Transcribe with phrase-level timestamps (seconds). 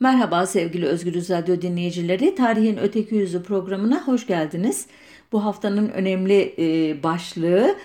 [0.00, 2.34] Merhaba sevgili Özgür Radyo dinleyicileri.
[2.34, 4.86] Tarihin Öteki Yüzü programına hoş geldiniz.
[5.32, 7.76] Bu haftanın önemli e, başlığı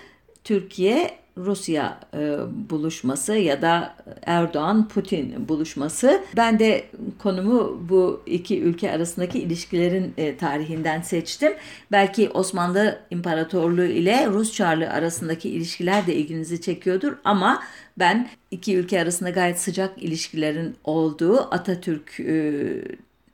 [0.44, 2.36] Türkiye Rusya e,
[2.70, 6.22] buluşması ya da Erdoğan-Putin buluşması.
[6.36, 6.84] Ben de
[7.18, 11.52] konumu bu iki ülke arasındaki ilişkilerin e, tarihinden seçtim.
[11.92, 17.62] Belki Osmanlı İmparatorluğu ile Rus Çarlığı arasındaki ilişkiler de ilginizi çekiyordur ama
[17.98, 22.62] ben iki ülke arasında gayet sıcak ilişkilerin olduğu Atatürk e,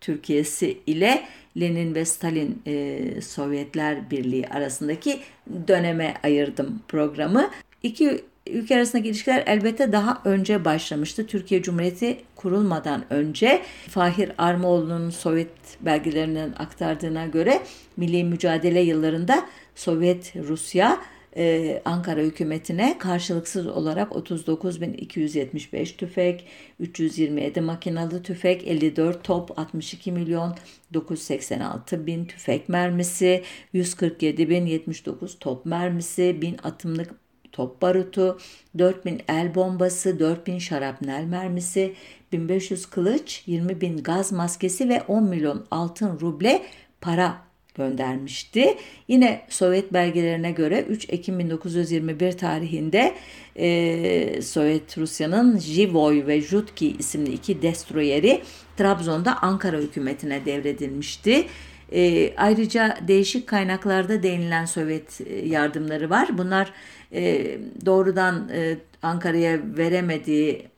[0.00, 1.24] Türkiye'si ile
[1.60, 5.20] Lenin ve Stalin e, Sovyetler Birliği arasındaki
[5.68, 7.50] döneme ayırdım programı.
[7.82, 11.26] İki ülke arasındaki ilişkiler elbette daha önce başlamıştı.
[11.26, 15.48] Türkiye Cumhuriyeti kurulmadan önce Fahir Armoğlu'nun Sovyet
[15.80, 17.62] belgelerinden aktardığına göre
[17.96, 21.00] milli mücadele yıllarında Sovyet Rusya
[21.38, 26.46] e, Ankara hükümetine karşılıksız olarak 39.275 tüfek,
[26.80, 30.54] 327 makinalı tüfek, 54 top, 62 milyon
[30.94, 33.42] 986 bin tüfek mermisi,
[33.74, 37.10] 147.079 top mermisi, 1000 atımlık
[37.52, 38.38] top barutu,
[38.78, 41.94] 4000 el bombası, 4000 şarapnel mermisi,
[42.32, 46.62] 1500 kılıç, 20 bin gaz maskesi ve 10 milyon altın ruble
[47.00, 47.47] para
[47.78, 48.76] göndermişti.
[49.08, 53.14] Yine Sovyet belgelerine göre 3 Ekim 1921 tarihinde
[53.56, 58.42] e, Sovyet Rusya'nın Jivoy ve Jutki isimli iki destroyeri
[58.76, 61.46] Trabzon'da Ankara hükümetine devredilmişti.
[61.92, 66.38] E, ayrıca değişik kaynaklarda değinilen Sovyet e, yardımları var.
[66.38, 66.72] Bunlar
[67.12, 70.68] e, doğrudan e, Ankara'ya veremediği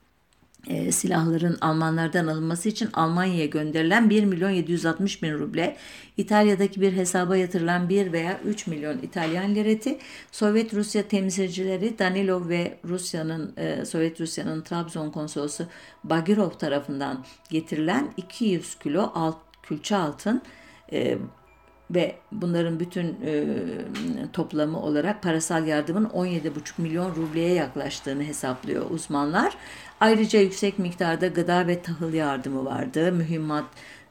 [0.67, 5.77] e, silahların Almanlardan alınması için Almanya'ya gönderilen 1 milyon 760 bin ruble,
[6.17, 9.99] İtalya'daki bir hesaba yatırılan 1 veya 3 milyon İtalyan lireti,
[10.33, 15.67] Sovyet Rusya temsilcileri Danilov ve Rusya'nın e, Sovyet Rusya'nın Trabzon konsolosu
[16.05, 20.43] Bagirov tarafından getirilen 200 kilo alt, külçe altın,
[20.93, 21.19] e,
[21.91, 23.45] ve bunların bütün e,
[24.33, 29.57] toplamı olarak parasal yardımın 17,5 milyon rubleye yaklaştığını hesaplıyor uzmanlar.
[30.01, 33.13] Ayrıca yüksek miktarda gıda ve tahıl yardımı vardı.
[33.13, 33.65] Mühimmat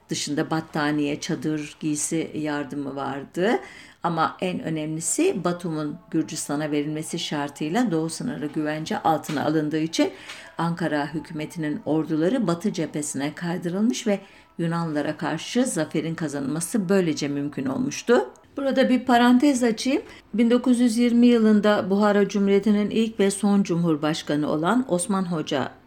[0.09, 3.59] dışında battaniye, çadır, giysi yardımı vardı.
[4.03, 10.11] Ama en önemlisi Batum'un Gürcistan'a verilmesi şartıyla Doğu sınırı güvence altına alındığı için
[10.57, 14.19] Ankara hükümetinin orduları Batı cephesine kaydırılmış ve
[14.57, 18.29] Yunanlara karşı zaferin kazanılması böylece mümkün olmuştu.
[18.57, 20.01] Burada bir parantez açayım.
[20.33, 25.78] 1920 yılında Buhara Cumhuriyeti'nin ilk ve son cumhurbaşkanı olan Osman Hoca'nın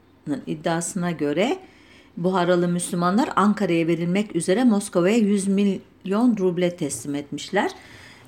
[0.46, 1.58] iddiasına göre
[2.16, 7.70] Buharalı Müslümanlar Ankara'ya verilmek üzere Moskova'ya 100 milyon ruble teslim etmişler.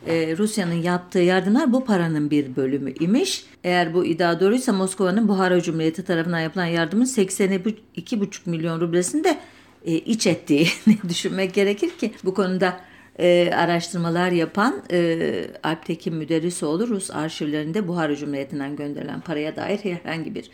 [0.06, 3.47] Ee, Rusya'nın yaptığı yardımlar bu paranın bir bölümü imiş.
[3.65, 9.38] Eğer bu iddia doğruysa Moskova'nın Buhara Cumhuriyeti tarafından yapılan yardımın 82,5 milyon rublesini de
[9.84, 12.81] e, iç ettiğini düşünmek gerekir ki bu konuda
[13.19, 20.34] e, araştırmalar yapan e, Alp Tekin Müderrisoğlu Rus arşivlerinde Buhara Cumhuriyeti'nden gönderilen paraya dair herhangi
[20.34, 20.50] bir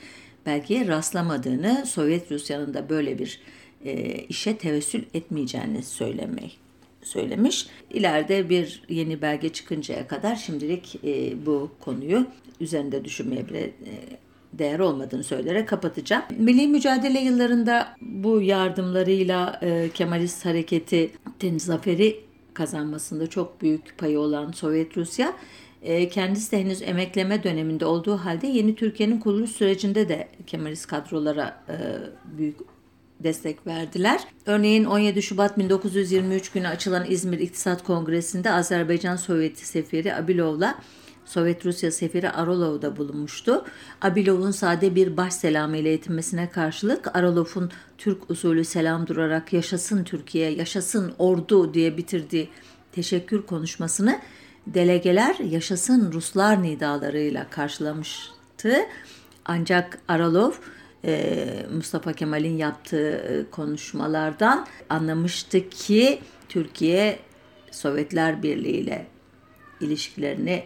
[0.47, 3.41] belgeye rastlamadığını, Sovyet Rusya'nın da böyle bir
[3.85, 6.51] e, işe tevessül etmeyeceğini söylemeyi
[7.03, 7.67] söylemiş.
[7.91, 12.27] İleride bir yeni belge çıkıncaya kadar şimdilik e, bu konuyu
[12.61, 13.93] üzerinde düşünmeye bile e,
[14.53, 16.23] değer olmadığını söyleyerek kapatacağım.
[16.39, 22.21] Milli mücadele yıllarında bu yardımlarıyla e, Kemalist hareketin zaferi
[22.55, 25.33] kazanmasında çok büyük payı olan Sovyet Rusya
[26.11, 31.77] kendisi de henüz emekleme döneminde olduğu halde yeni Türkiye'nin kuruluş sürecinde de Kemalist kadrolara e,
[32.39, 32.57] büyük
[33.21, 34.21] destek verdiler.
[34.47, 40.79] Örneğin 17 Şubat 1923 günü açılan İzmir İktisat Kongresi'nde Azerbaycan Sovyeti Seferi Abilov'la
[41.25, 43.65] Sovyet Rusya seferi Arolov'da bulunmuştu.
[44.03, 50.51] Abilov'un sade bir baş selamı ile yetinmesine karşılık Arolov'un Türk usulü selam durarak yaşasın Türkiye,
[50.51, 52.49] yaşasın ordu diye bitirdiği
[52.93, 54.21] teşekkür konuşmasını
[54.75, 58.77] delegeler yaşasın Ruslar nidalarıyla karşılamıştı.
[59.45, 60.53] Ancak Aralov
[61.05, 67.19] e, Mustafa Kemal'in yaptığı e, konuşmalardan anlamıştı ki Türkiye
[67.71, 69.07] Sovyetler Birliği ile
[69.81, 70.65] ilişkilerini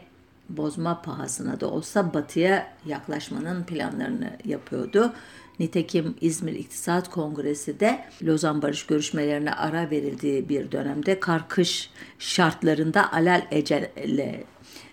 [0.49, 5.13] bozma pahasına da olsa batıya yaklaşmanın planlarını yapıyordu.
[5.61, 13.47] Nitekim İzmir İktisat Kongresi de Lozan Barış görüşmelerine ara verildiği bir dönemde karkış şartlarında alel
[13.51, 14.45] ecelle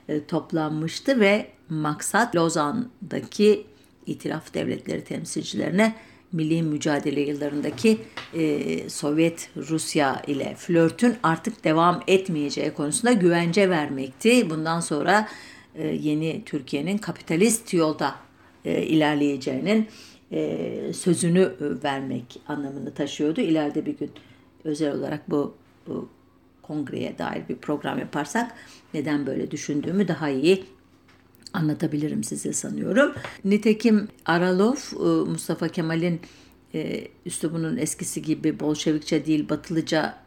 [0.10, 3.66] e, toplanmıştı ve maksat Lozan'daki
[4.06, 5.96] itilaf devletleri temsilcilerine
[6.32, 7.98] milli mücadele yıllarındaki
[8.34, 14.50] e, Sovyet Rusya ile flörtün artık devam etmeyeceği konusunda güvence vermekti.
[14.50, 15.28] Bundan sonra
[15.76, 18.16] e, yeni Türkiye'nin kapitalist yolda
[18.66, 19.88] e, ilerleyeceğinin
[20.32, 21.52] e, sözünü
[21.84, 23.42] vermek anlamını taşıyordu.
[23.42, 24.12] İleride bir gün
[24.64, 25.56] özel olarak bu,
[25.88, 26.10] bu
[26.62, 28.52] kongreye dair bir program yaparsak
[28.94, 30.64] neden böyle düşündüğümü daha iyi
[31.54, 33.14] anlatabilirim size sanıyorum.
[33.46, 34.76] Nitekim Aralov
[35.28, 36.22] Mustafa Kemal'in
[37.26, 40.21] üslubunun eskisi gibi Bolşevikçe değil Batılıca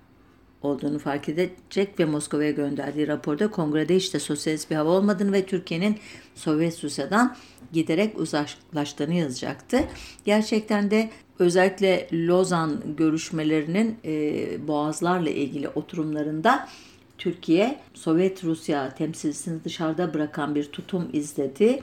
[0.65, 5.99] olduğunu fark edecek ve Moskova'ya gönderdiği raporda kongrede işte sosyalist bir hava olmadığını ve Türkiye'nin
[6.35, 7.37] Sovyet Rusya'dan
[7.73, 9.85] giderek uzaklaştığını yazacaktı.
[10.25, 16.69] Gerçekten de özellikle Lozan görüşmelerinin e, boğazlarla ilgili oturumlarında
[17.19, 21.83] Türkiye Sovyet Rusya temsilcisini dışarıda bırakan bir tutum izledi.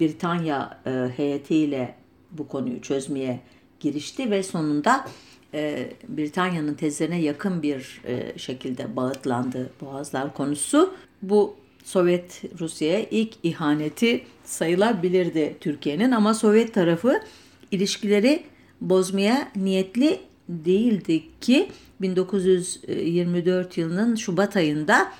[0.00, 1.94] Britanya e, heyetiyle
[2.30, 3.40] bu konuyu çözmeye
[3.80, 5.04] girişti ve sonunda
[5.54, 10.94] e, Britanya'nın tezlerine yakın bir e, şekilde bağıtlandı Boğazlar konusu.
[11.22, 17.20] Bu Sovyet Rusya'ya ilk ihaneti sayılabilirdi Türkiye'nin ama Sovyet tarafı
[17.70, 18.42] ilişkileri
[18.80, 21.68] bozmaya niyetli değildi ki
[22.00, 25.12] 1924 yılının Şubat ayında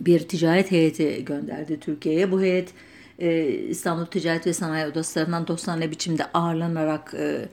[0.00, 2.32] bir ticaret heyeti gönderdi Türkiye'ye.
[2.32, 2.68] Bu heyet
[3.18, 7.48] e, İstanbul Ticaret ve Sanayi Odası'ndan dostane biçimde ağırlanarak e,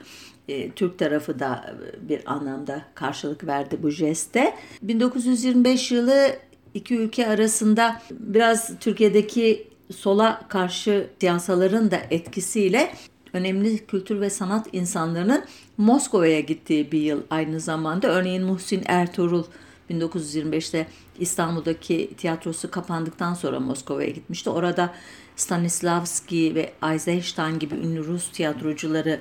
[0.48, 4.54] e, Türk tarafı da bir anlamda karşılık verdi bu jeste.
[4.82, 6.36] 1925 yılı
[6.74, 12.92] iki ülke arasında biraz Türkiye'deki sola karşı siyasaların da etkisiyle
[13.32, 15.44] önemli kültür ve sanat insanlarının
[15.76, 18.08] Moskova'ya gittiği bir yıl aynı zamanda.
[18.08, 19.44] Örneğin Muhsin Ertuğrul
[19.90, 20.86] 1925'te
[21.18, 24.50] İstanbul'daki tiyatrosu kapandıktan sonra Moskova'ya gitmişti.
[24.50, 24.94] Orada
[25.36, 29.20] Stanislavski ve Eisenstein gibi ünlü Rus tiyatrocuları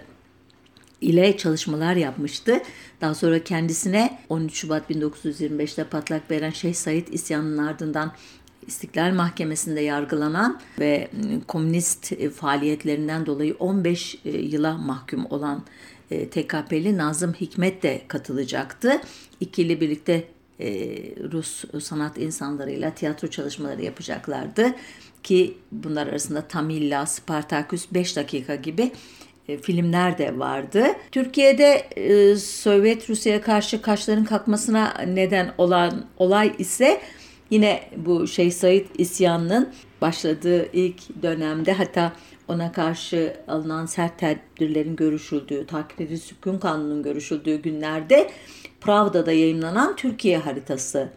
[1.05, 2.61] ile çalışmalar yapmıştı.
[3.01, 8.13] Daha sonra kendisine 13 Şubat 1925'te patlak veren Şeyh Said isyanının ardından
[8.67, 15.63] İstiklal Mahkemesi'nde yargılanan ve ıı, komünist ıı, faaliyetlerinden dolayı 15 ıı, yıla mahkum olan
[16.31, 19.01] TKP'li Nazım Hikmet de katılacaktı.
[19.39, 20.27] İkili birlikte
[21.31, 24.75] Rus sanat insanlarıyla tiyatro çalışmaları yapacaklardı
[25.23, 28.91] ki bunlar arasında Tamilla, Spartaküs, 5 dakika gibi
[29.62, 30.86] filmler de vardı.
[31.12, 37.01] Türkiye'de e, Sovyet Rusya'ya karşı kaşların kalkmasına neden olan olay ise
[37.50, 39.69] yine bu Şeyh Said isyanının
[40.01, 42.13] başladığı ilk dönemde hatta
[42.47, 48.31] ona karşı alınan sert tedbirlerin görüşüldüğü, takdiri sükun kanunun görüşüldüğü günlerde
[48.81, 51.09] Pravda'da yayınlanan Türkiye haritası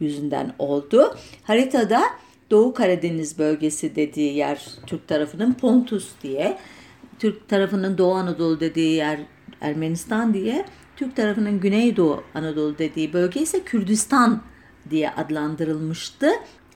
[0.00, 1.16] yüzünden oldu.
[1.42, 2.02] Haritada
[2.50, 6.58] Doğu Karadeniz bölgesi dediği yer Türk tarafının Pontus diye,
[7.18, 9.18] Türk tarafının Doğu Anadolu dediği yer
[9.60, 10.64] Ermenistan diye,
[10.96, 14.42] Türk tarafının Güneydoğu Anadolu dediği bölge ise Kürdistan
[14.90, 16.30] diye adlandırılmıştı.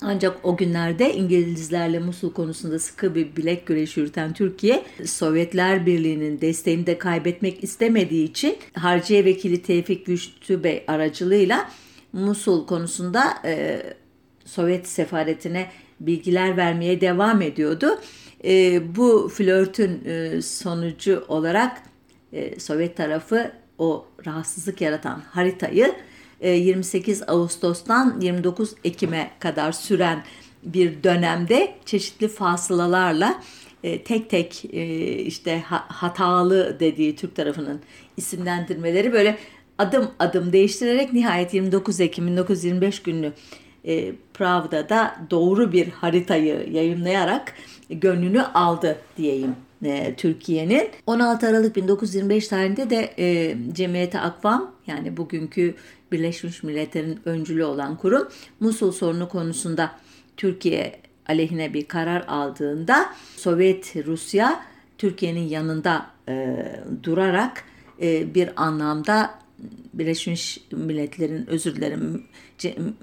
[0.04, 6.86] Ancak o günlerde İngilizlerle Musul konusunda sıkı bir bilek güreşi yürüten Türkiye, Sovyetler Birliği'nin desteğini
[6.86, 11.70] de kaybetmek istemediği için Harciye Vekili Tevfik Güçlü Bey aracılığıyla
[12.12, 13.82] Musul konusunda e,
[14.44, 17.98] Sovyet sefaretine bilgiler vermeye devam ediyordu.
[18.44, 21.82] E, bu flörtün e, sonucu olarak
[22.32, 25.94] e, Sovyet tarafı o rahatsızlık yaratan haritayı
[26.40, 30.24] e, 28 Ağustos'tan 29 Ekim'e kadar süren
[30.62, 33.42] bir dönemde çeşitli fasılalarla
[33.84, 37.80] e, tek tek e, işte ha, hatalı dediği Türk tarafının
[38.16, 39.38] isimlendirmeleri böyle
[39.78, 43.32] adım adım değiştirerek nihayet 29 Ekim 1925 günü
[43.84, 47.55] e, Pravda'da doğru bir haritayı yayınlayarak
[47.91, 50.91] gönlünü aldı diyeyim e, Türkiye'nin.
[51.06, 55.74] 16 Aralık 1925 tarihinde de e, Cemiyeti Akvam yani bugünkü
[56.12, 58.29] Birleşmiş Milletler'in öncülü olan kurum
[58.60, 59.93] Musul sorunu konusunda
[60.36, 64.65] Türkiye aleyhine bir karar aldığında Sovyet Rusya
[64.98, 66.56] Türkiye'nin yanında e,
[67.03, 67.65] durarak
[68.03, 69.42] e, bir anlamda
[69.94, 72.24] Birleşmiş Milletler'in özür dilerim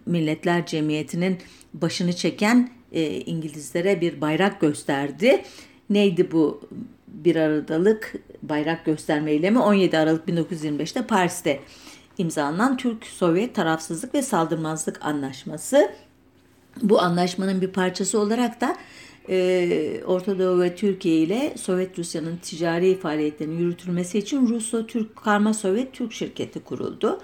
[0.06, 1.38] Milletler Cemiyeti'nin
[1.74, 5.42] başını çeken e, İngilizlere bir bayrak gösterdi.
[5.90, 6.70] Neydi bu
[7.08, 8.14] bir aradalık
[8.44, 9.60] bayrak gösterme eylemi?
[9.60, 11.60] 17 Aralık 1925'te Paris'te
[12.18, 15.92] imzalanan Türk-Sovyet tarafsızlık ve saldırmazlık anlaşması.
[16.82, 18.76] Bu anlaşmanın bir parçası olarak da
[19.30, 25.94] e, Orta Doğu ve Türkiye ile Sovyet Rusya'nın ticari faaliyetlerinin yürütülmesi için Russo-Türk Karma Sovyet
[25.94, 27.20] Türk şirketi kuruldu.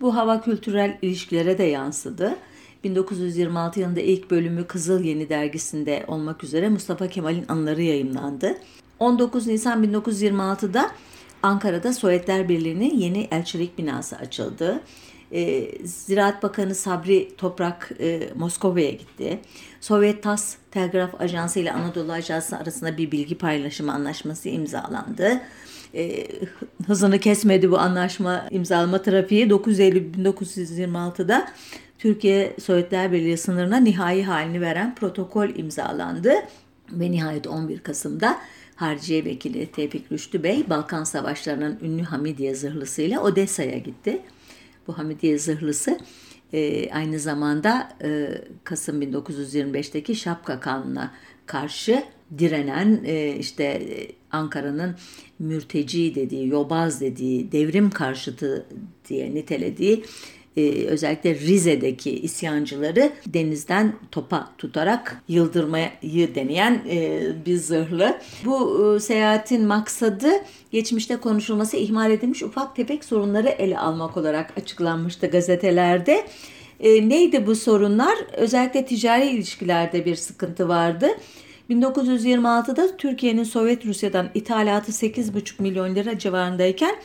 [0.00, 2.36] Bu hava kültürel ilişkilere de yansıdı.
[2.84, 8.58] 1926 yılında ilk bölümü Kızıl Yeni dergisinde olmak üzere Mustafa Kemal'in anıları yayımlandı.
[8.98, 10.90] 19 Nisan 1926'da
[11.42, 14.80] Ankara'da Sovyetler Birliği'nin yeni elçilik binası açıldı.
[15.32, 19.40] E, Ziraat Bakanı Sabri Toprak e, Moskova'ya gitti.
[19.80, 25.40] Sovyet TAS Telgraf Ajansı ile Anadolu Ajansı arasında bir bilgi paylaşımı anlaşması imzalandı.
[25.94, 26.26] E,
[26.86, 31.48] hızını kesmedi bu anlaşma imzalama trafiği 9 Eylül 1926'da
[31.98, 36.32] Türkiye Sovyetler Birliği sınırına nihai halini veren protokol imzalandı
[36.92, 38.38] ve nihayet 11 Kasım'da
[38.76, 44.22] Harciye Vekili Tevfik Rüştü Bey Balkan Savaşları'nın ünlü Hamidiye zırhlısıyla Odessa'ya gitti.
[44.88, 45.98] Bu Hamidiye zırhlısı
[46.52, 48.28] e, aynı zamanda e,
[48.64, 51.14] Kasım 1925'teki Şapka Kanun'a
[51.46, 52.04] karşı
[52.38, 53.82] direnen e, işte
[54.30, 54.96] Ankara'nın
[55.38, 58.66] mürteci dediği, yobaz dediği, devrim karşıtı
[59.08, 60.04] diye nitelediği
[60.58, 68.18] e, özellikle Rize'deki isyancıları denizden topa tutarak yıldırmayı deneyen e, bir zırhlı.
[68.44, 70.28] Bu e, seyahatin maksadı
[70.72, 76.26] geçmişte konuşulması ihmal edilmiş ufak tefek sorunları ele almak olarak açıklanmıştı gazetelerde.
[76.80, 78.18] E, neydi bu sorunlar?
[78.36, 81.06] Özellikle ticari ilişkilerde bir sıkıntı vardı.
[81.70, 86.96] 1926'da Türkiye'nin Sovyet Rusya'dan ithalatı 8,5 milyon lira civarındayken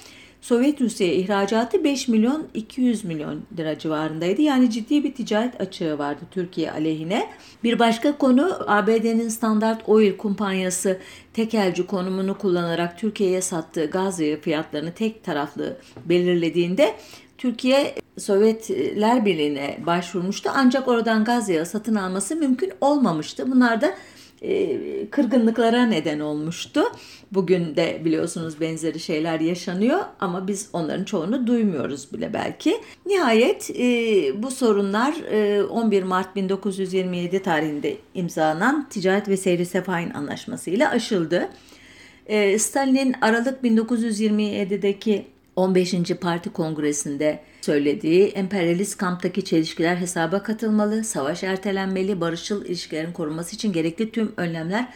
[0.44, 4.42] Sovyet Rusya'ya ihracatı 5 milyon 200 milyon lira civarındaydı.
[4.42, 7.30] Yani ciddi bir ticaret açığı vardı Türkiye aleyhine.
[7.64, 11.00] Bir başka konu ABD'nin Standard Oil kumpanyası
[11.34, 16.96] tekelci konumunu kullanarak Türkiye'ye sattığı gaz fiyatlarını tek taraflı belirlediğinde
[17.38, 23.52] Türkiye Sovyetler Birliği'ne başvurmuştu ancak oradan gaz yağı satın alması mümkün olmamıştı.
[23.52, 23.94] Bunlar da
[25.12, 26.82] kırgınlıklara neden olmuştu.
[27.32, 32.78] Bugün de biliyorsunuz benzeri şeyler yaşanıyor ama biz onların çoğunu duymuyoruz bile belki.
[33.06, 33.70] Nihayet
[34.44, 35.14] bu sorunlar
[35.70, 41.50] 11 e, Mart 1927 tarihinde imzalanan Ticaret ve Seyri Sefahin Anlaşması ile aşıldı.
[42.58, 45.94] Stalin'in Aralık 1927'deki 15.
[46.22, 54.12] Parti Kongresi'nde söylediği emperyalist kamptaki çelişkiler hesaba katılmalı, savaş ertelenmeli, barışçıl ilişkilerin korunması için gerekli
[54.12, 54.88] tüm önlemler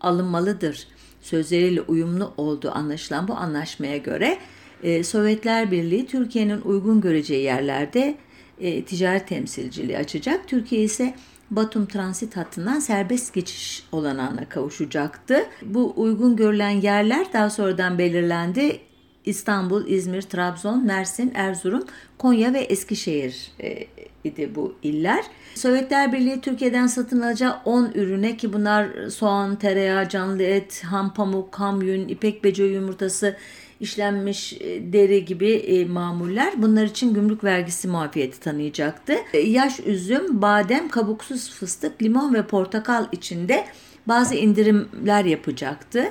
[0.00, 0.88] alınmalıdır.
[1.20, 4.38] Sözleriyle uyumlu olduğu anlaşılan bu anlaşmaya göre
[4.82, 8.14] e, Sovyetler Birliği Türkiye'nin uygun göreceği yerlerde
[8.60, 10.48] e, ticaret temsilciliği açacak.
[10.48, 11.14] Türkiye ise
[11.50, 15.46] Batum transit hattından serbest geçiş olanağına kavuşacaktı.
[15.62, 18.80] Bu uygun görülen yerler daha sonradan belirlendi.
[19.24, 21.84] İstanbul, İzmir, Trabzon, Mersin, Erzurum,
[22.18, 23.86] Konya ve Eskişehir e,
[24.24, 25.24] idi bu iller.
[25.54, 31.54] Sovyetler Birliği Türkiye'den satın alacağı 10 ürüne ki bunlar soğan, tereyağı, canlı et, ham pamuk,
[31.54, 33.36] ham yün, ipek bece yumurtası,
[33.80, 39.14] işlenmiş e, deri gibi e, mamuller bunlar için gümrük vergisi muafiyeti tanıyacaktı.
[39.44, 43.64] Yaş üzüm, badem, kabuksuz fıstık, limon ve portakal içinde
[44.06, 46.04] bazı indirimler yapacaktı.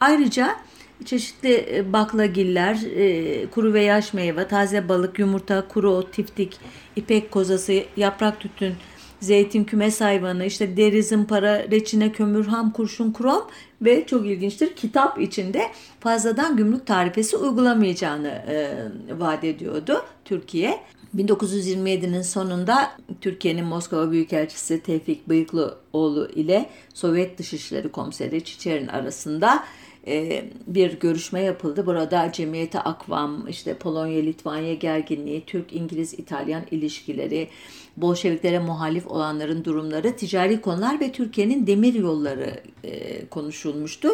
[0.00, 0.56] Ayrıca
[1.04, 6.58] çeşitli e, baklagiller, e, kuru ve yaş meyve, taze balık, yumurta, kuru ot, tiftik,
[6.96, 8.74] ipek kozası, yaprak tütün,
[9.20, 13.46] zeytin, kümes hayvanı, işte deri, zımpara, reçine, kömür, ham, kurşun, krom
[13.82, 15.62] ve çok ilginçtir kitap içinde
[16.00, 18.76] fazladan gümrük tarifesi uygulamayacağını e,
[19.18, 20.80] vaat ediyordu Türkiye.
[21.16, 29.64] 1927'nin sonunda Türkiye'nin Moskova Büyükelçisi Tevfik Bıyıklıoğlu ile Sovyet Dışişleri Komiseri Çiçer'in arasında
[30.06, 31.86] e, bir görüşme yapıldı.
[31.86, 37.48] Burada Cemiyeti Akvam, işte Polonya-Litvanya gerginliği, Türk-İngiliz-İtalyan ilişkileri,
[37.96, 44.08] Bolşeviklere muhalif olanların durumları, ticari konular ve Türkiye'nin demir yolları e, konuşulmuştu.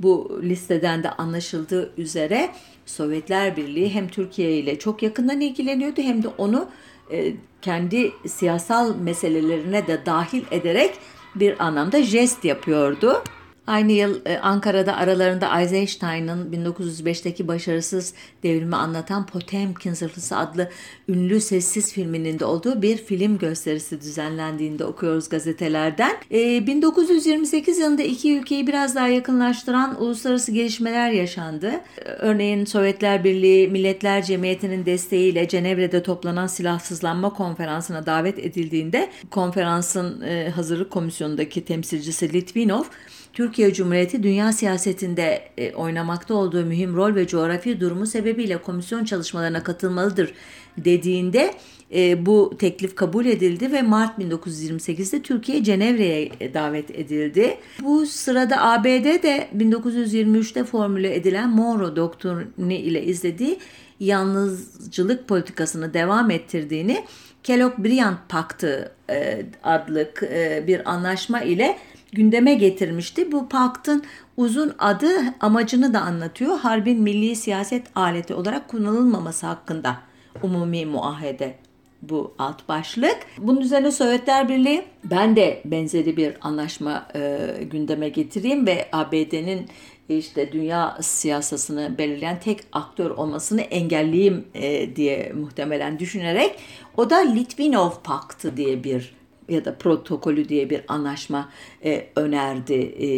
[0.00, 2.50] Bu listeden de anlaşıldığı üzere
[2.86, 6.68] Sovyetler Birliği hem Türkiye ile çok yakından ilgileniyordu hem de onu
[7.12, 7.32] e,
[7.62, 10.94] kendi siyasal meselelerine de dahil ederek
[11.34, 13.22] bir anlamda jest yapıyordu.
[13.66, 20.70] Aynı yıl e, Ankara'da aralarında Eisenstein'ın 1905'teki başarısız devrimi anlatan Potemkin Zırhlısı adlı
[21.08, 26.16] ünlü sessiz filminin de olduğu bir film gösterisi düzenlendiğinde okuyoruz gazetelerden.
[26.30, 31.80] 1928 e, yılında iki ülkeyi biraz daha yakınlaştıran uluslararası gelişmeler yaşandı.
[32.18, 40.90] Örneğin Sovyetler Birliği Milletler Cemiyeti'nin desteğiyle Cenevre'de toplanan silahsızlanma konferansına davet edildiğinde konferansın e, hazırlık
[40.90, 42.84] komisyonundaki temsilcisi Litvinov
[43.32, 49.62] Türkiye Cumhuriyeti dünya siyasetinde e, oynamakta olduğu mühim rol ve coğrafi durumu sebebiyle komisyon çalışmalarına
[49.62, 50.32] katılmalıdır
[50.78, 51.54] dediğinde
[51.94, 57.56] e, bu teklif kabul edildi ve Mart 1928'de Türkiye Cenevre'ye e, davet edildi.
[57.82, 63.58] Bu sırada ABD de 1923'te formüle edilen Monroe doktrini ile izlediği
[64.00, 67.04] yalnızcılık politikasını devam ettirdiğini
[67.44, 71.78] Kellogg-Briand Paktı e, adlı e, bir anlaşma ile
[72.12, 73.32] gündeme getirmişti.
[73.32, 74.04] Bu paktın
[74.36, 76.58] uzun adı amacını da anlatıyor.
[76.58, 79.96] Harbin milli siyaset aleti olarak kullanılmaması hakkında
[80.42, 81.54] umumi muahede
[82.02, 83.16] bu alt başlık.
[83.38, 89.66] Bunun üzerine Sovyetler Birliği ben de benzeri bir anlaşma e, gündeme getireyim ve ABD'nin
[90.08, 96.56] işte dünya siyasasını belirleyen tek aktör olmasını engelleyeyim e, diye muhtemelen düşünerek
[96.96, 99.19] o da Litvinov Paktı diye bir
[99.50, 101.48] ya da protokolü diye bir anlaşma
[101.84, 103.08] e, önerdi e,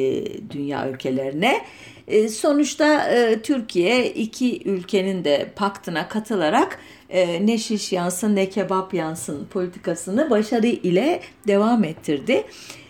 [0.51, 1.61] dünya ülkelerine.
[2.09, 6.79] E, sonuçta e, Türkiye iki ülkenin de paktına katılarak
[7.11, 12.45] e, ne şiş yansın ne kebap yansın politikasını başarı ile devam ettirdi.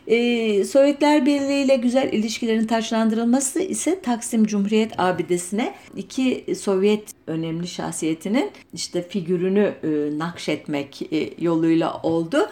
[0.06, 8.50] Ee, Sovyetler Birliği ile güzel ilişkilerin taçlandırılması ise Taksim Cumhuriyet Abidesi'ne iki Sovyet önemli şahsiyetinin
[8.74, 12.48] işte figürünü e, nakşetmek e, yoluyla oldu.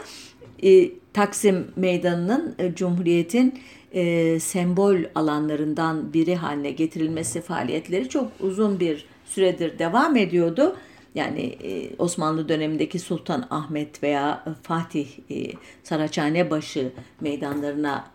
[0.63, 3.61] E, Taksim Meydanı'nın e, Cumhuriyet'in
[3.93, 10.77] e, sembol alanlarından biri haline getirilmesi faaliyetleri çok uzun bir süredir devam ediyordu.
[11.15, 15.53] Yani e, Osmanlı dönemindeki Sultan Ahmet veya Fatih e,
[15.83, 18.11] Saraçhanebaşı meydanlarına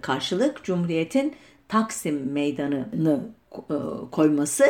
[0.00, 1.34] karşılık Cumhuriyet'in
[1.68, 3.20] Taksim Meydanı'nı
[3.52, 3.76] e,
[4.10, 4.64] koyması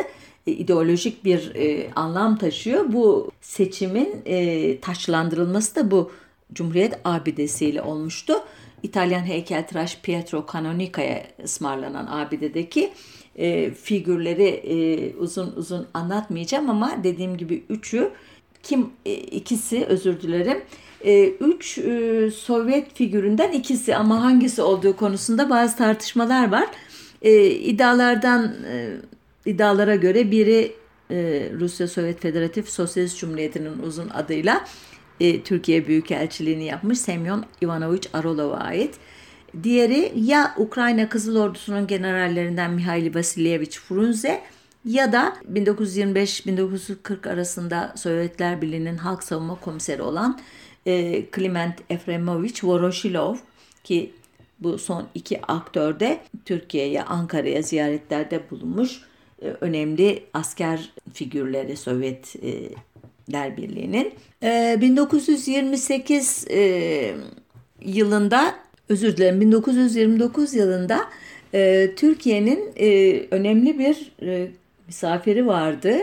[0.47, 2.93] e, ideolojik bir e, anlam taşıyor.
[2.93, 6.11] Bu seçimin e, taşlandırılması da bu
[6.53, 8.33] Cumhuriyet abidesiyle olmuştu.
[8.83, 12.91] İtalyan heykeltıraş Pietro Canonica'ya ısmarlanan abidedeki
[13.35, 18.11] e, figürleri e, uzun uzun anlatmayacağım ama dediğim gibi üçü
[18.63, 20.61] kim e, ikisi özür dilerim
[21.05, 26.67] e, üç e, Sovyet figüründen ikisi ama hangisi olduğu konusunda bazı tartışmalar var.
[27.21, 28.91] E, iddialardan e,
[29.45, 30.71] iddialara göre biri
[31.11, 34.65] e, Rusya Sovyet Federatif Sosyalist Cumhuriyeti'nin uzun adıyla
[35.19, 38.95] e, Türkiye Büyükelçiliğini yapmış Semyon Ivanovich Arolov'a ait.
[39.63, 44.41] Diğeri ya Ukrayna Kızıl Ordusu'nun generallerinden Mihail Vasilyevich Frunze
[44.85, 50.39] ya da 1925-1940 arasında Sovyetler Birliği'nin Halk Savunma Komiseri olan
[50.85, 53.35] e, Kliment Efremovich Voroshilov
[53.83, 54.13] ki
[54.59, 59.01] bu son iki aktör de Türkiye'ye, Ankara'ya ziyaretlerde bulunmuş
[59.41, 61.77] e, önemli asker figürleri
[63.25, 64.13] Sovyetler Birliği'nin.
[64.43, 67.11] E, 1928 e,
[67.81, 68.55] yılında
[68.89, 70.99] özür dilerim 1929 yılında
[71.53, 74.47] e, Türkiye'nin e, önemli bir e,
[74.87, 75.97] misafiri vardı.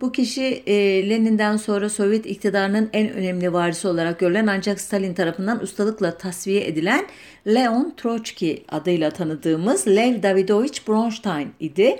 [0.00, 0.74] Bu kişi e,
[1.10, 7.06] Lenin'den sonra Sovyet iktidarının en önemli varisi olarak görülen ancak Stalin tarafından ustalıkla tasfiye edilen
[7.46, 11.96] Leon Trotsky adıyla tanıdığımız Lev Davidovich Bronstein idi.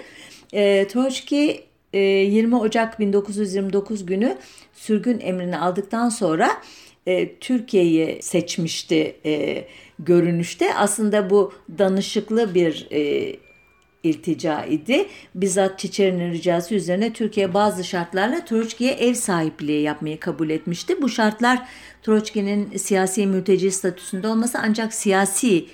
[0.53, 4.37] E, Trotsky 20 Ocak 1929 günü
[4.73, 6.51] sürgün emrini aldıktan sonra
[7.07, 9.65] e, Türkiye'yi seçmişti e,
[9.99, 10.75] görünüşte.
[10.75, 13.37] Aslında bu danışıklı bir e,
[14.03, 15.07] iltica idi.
[15.35, 21.03] Bizzat Çiçeri'nin ricası üzerine Türkiye bazı şartlarla Troçki'ye ev sahipliği yapmayı kabul etmişti.
[21.03, 21.69] Bu şartlar
[22.03, 25.67] Troçki'nin siyasi mülteci statüsünde olması ancak siyasi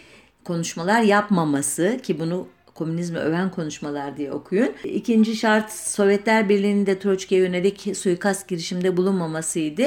[0.44, 4.72] konuşmalar yapmaması ki bunu komünizmi öven konuşmalar diye okuyun.
[4.84, 9.82] İkinci şart Sovyetler Birliği'nin de Troçki'ye yönelik suikast girişimde bulunmamasıydı.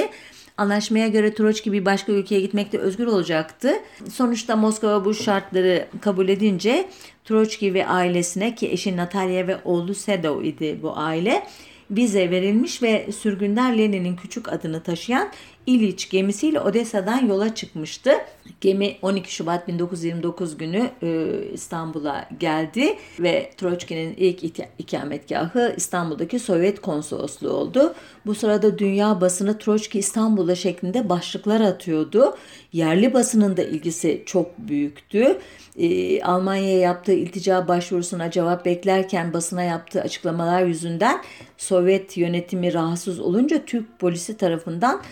[0.56, 3.72] Anlaşmaya göre Troçki bir başka ülkeye gitmekte özgür olacaktı.
[4.10, 6.88] Sonuçta Moskova bu şartları kabul edince
[7.24, 11.42] Troçki ve ailesine ki eşi Natalya ve oğlu Sedov idi bu aile
[11.90, 15.28] vize verilmiş ve sürgünler Lenin'in küçük adını taşıyan
[15.66, 18.12] İliç gemisiyle Odessa'dan yola çıkmıştı.
[18.60, 24.44] Gemi 12 Şubat 1929 günü e, İstanbul'a geldi ve Troçki'nin ilk
[24.78, 27.94] ikametgahı İstanbul'daki Sovyet konsolosluğu oldu.
[28.26, 32.36] Bu sırada dünya basını Troçki İstanbul'a şeklinde başlıklar atıyordu.
[32.72, 35.38] Yerli basının da ilgisi çok büyüktü.
[35.78, 41.22] E, Almanya'ya yaptığı iltica başvurusuna cevap beklerken basına yaptığı açıklamalar yüzünden
[41.56, 45.02] Sovyet yönetimi rahatsız olunca Türk polisi tarafından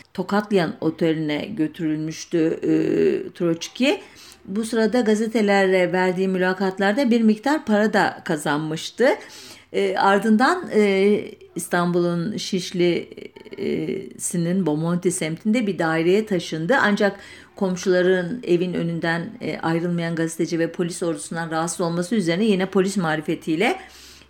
[0.45, 2.69] Tokatlayan oteline götürülmüştü e,
[3.33, 4.01] Troçki.
[4.45, 9.09] Bu sırada gazetelerle verdiği mülakatlarda bir miktar para da kazanmıştı.
[9.73, 11.21] E, ardından e,
[11.55, 12.77] İstanbul'un Şişli'sinin
[14.67, 16.77] Bomonti semtinde bir daireye taşındı.
[16.81, 17.21] Ancak
[17.57, 23.77] komşuların evin önünden e, ayrılmayan gazeteci ve polis ordusundan rahatsız olması üzerine yine polis marifetiyle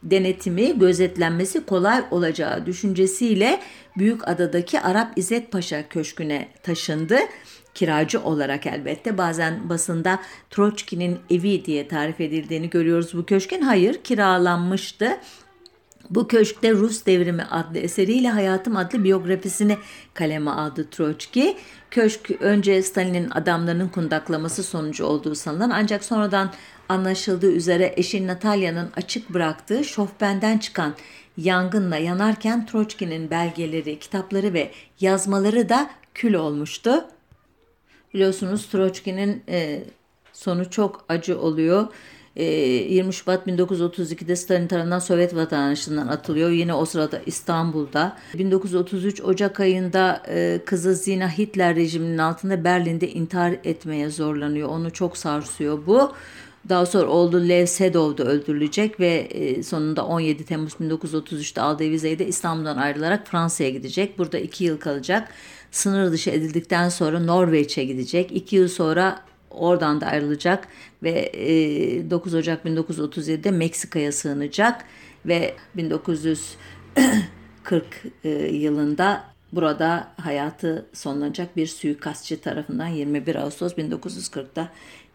[0.04, 3.60] denetimi, gözetlenmesi kolay olacağı düşüncesiyle
[3.98, 7.16] Büyük Adadaki Arap İzzet Paşa Köşkü'ne taşındı.
[7.74, 10.18] Kiracı olarak elbette bazen basında
[10.50, 13.60] Troçki'nin evi diye tarif edildiğini görüyoruz bu köşkün.
[13.60, 15.18] Hayır kiralanmıştı.
[16.10, 19.78] Bu köşkte Rus Devrimi adlı eseriyle Hayatım adlı biyografisini
[20.14, 21.56] kaleme aldı Troçki.
[21.90, 26.52] Köşk önce Stalin'in adamlarının kundaklaması sonucu olduğu sanılan ancak sonradan
[26.88, 30.94] anlaşıldığı üzere eşi Natalya'nın açık bıraktığı şofbenden çıkan
[31.36, 37.04] yangınla yanarken Troçki'nin belgeleri, kitapları ve yazmaları da kül olmuştu.
[38.14, 39.84] Biliyorsunuz Troçki'nin e,
[40.32, 41.86] sonu çok acı oluyor.
[42.36, 46.50] 20 Şubat 1932'de Stalin tarafından Sovyet vatandaşlığından atılıyor.
[46.50, 48.16] Yine o sırada İstanbul'da.
[48.34, 50.22] 1933 Ocak ayında
[50.66, 54.68] kızı Zina Hitler rejiminin altında Berlin'de intihar etmeye zorlanıyor.
[54.68, 56.12] Onu çok sarsıyor bu.
[56.68, 59.28] Daha sonra oğlu Lev Sedov da öldürülecek ve
[59.62, 64.18] sonunda 17 Temmuz 1933'te aldığı vizeyle İstanbul'dan ayrılarak Fransa'ya gidecek.
[64.18, 65.28] Burada iki yıl kalacak.
[65.70, 68.32] Sınır dışı edildikten sonra Norveç'e gidecek.
[68.32, 69.20] İki yıl sonra
[69.54, 70.68] Oradan da ayrılacak
[71.02, 71.32] ve
[72.10, 74.84] 9 Ocak 1937'de Meksika'ya sığınacak
[75.26, 76.56] ve 1940
[78.50, 84.68] yılında burada hayatı sonlanacak bir suikastçı tarafından 21 Ağustos 1940'da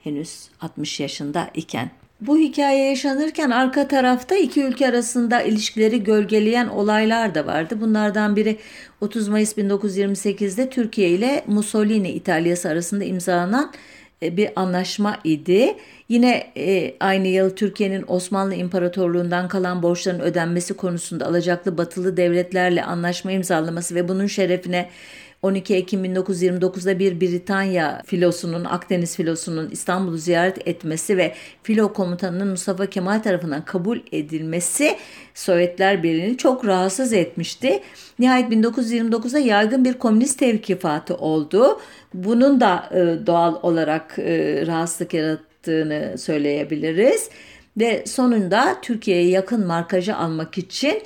[0.03, 1.91] henüz 60 yaşında iken.
[2.21, 7.77] Bu hikaye yaşanırken arka tarafta iki ülke arasında ilişkileri gölgeleyen olaylar da vardı.
[7.81, 8.57] Bunlardan biri
[9.01, 15.75] 30 Mayıs 1928'de Türkiye ile Mussolini İtalyası arasında imzalanan e, bir anlaşma idi.
[16.09, 23.31] Yine e, aynı yıl Türkiye'nin Osmanlı İmparatorluğundan kalan borçların ödenmesi konusunda alacaklı batılı devletlerle anlaşma
[23.31, 24.89] imzalaması ve bunun şerefine
[25.41, 32.85] 12 Ekim 1929'da bir Britanya filosunun, Akdeniz filosunun İstanbul'u ziyaret etmesi ve filo komutanının Mustafa
[32.85, 34.97] Kemal tarafından kabul edilmesi
[35.35, 37.79] Sovyetler Birliği'ni çok rahatsız etmişti.
[38.19, 41.79] Nihayet 1929'da yaygın bir komünist tevkifatı oldu.
[42.13, 47.29] Bunun da e, doğal olarak e, rahatsızlık yarattığını söyleyebiliriz.
[47.77, 51.01] Ve sonunda Türkiye'ye yakın markajı almak için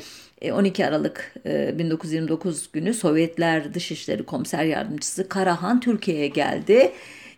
[0.51, 6.91] 12 e, Aralık 1929 e, günü Sovyetler Dışişleri Komiser Yardımcısı Karahan Türkiye'ye geldi.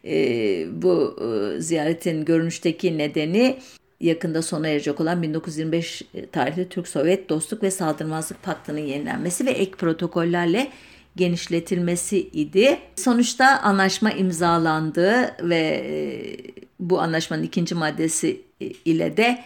[0.05, 1.19] E, bu
[1.59, 3.57] ziyaretin görünüşteki nedeni
[4.01, 10.67] yakında sona erecek olan 1925 tarihli Türk-Sovyet Dostluk ve Saldırmazlık Paktı'nın yenilenmesi ve ek protokollerle
[11.15, 12.77] genişletilmesi idi.
[12.95, 15.85] Sonuçta anlaşma imzalandı ve
[16.79, 18.41] bu anlaşmanın ikinci maddesi
[18.85, 19.39] ile de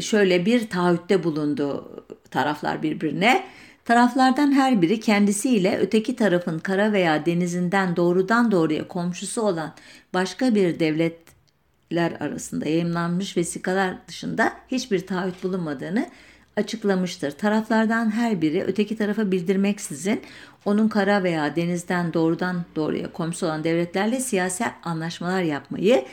[0.00, 1.90] şöyle bir taahhütte bulundu
[2.30, 3.44] taraflar birbirine.
[3.84, 9.74] Taraflardan her biri kendisiyle öteki tarafın kara veya denizinden doğrudan doğruya komşusu olan
[10.14, 16.06] başka bir devletler arasında yayınlanmış vesikalar dışında hiçbir taahhüt bulunmadığını
[16.56, 17.30] açıklamıştır.
[17.30, 20.20] Taraflardan her biri öteki tarafa bildirmeksizin
[20.64, 26.04] onun kara veya denizden doğrudan doğruya komşu olan devletlerle siyasi anlaşmalar yapmayı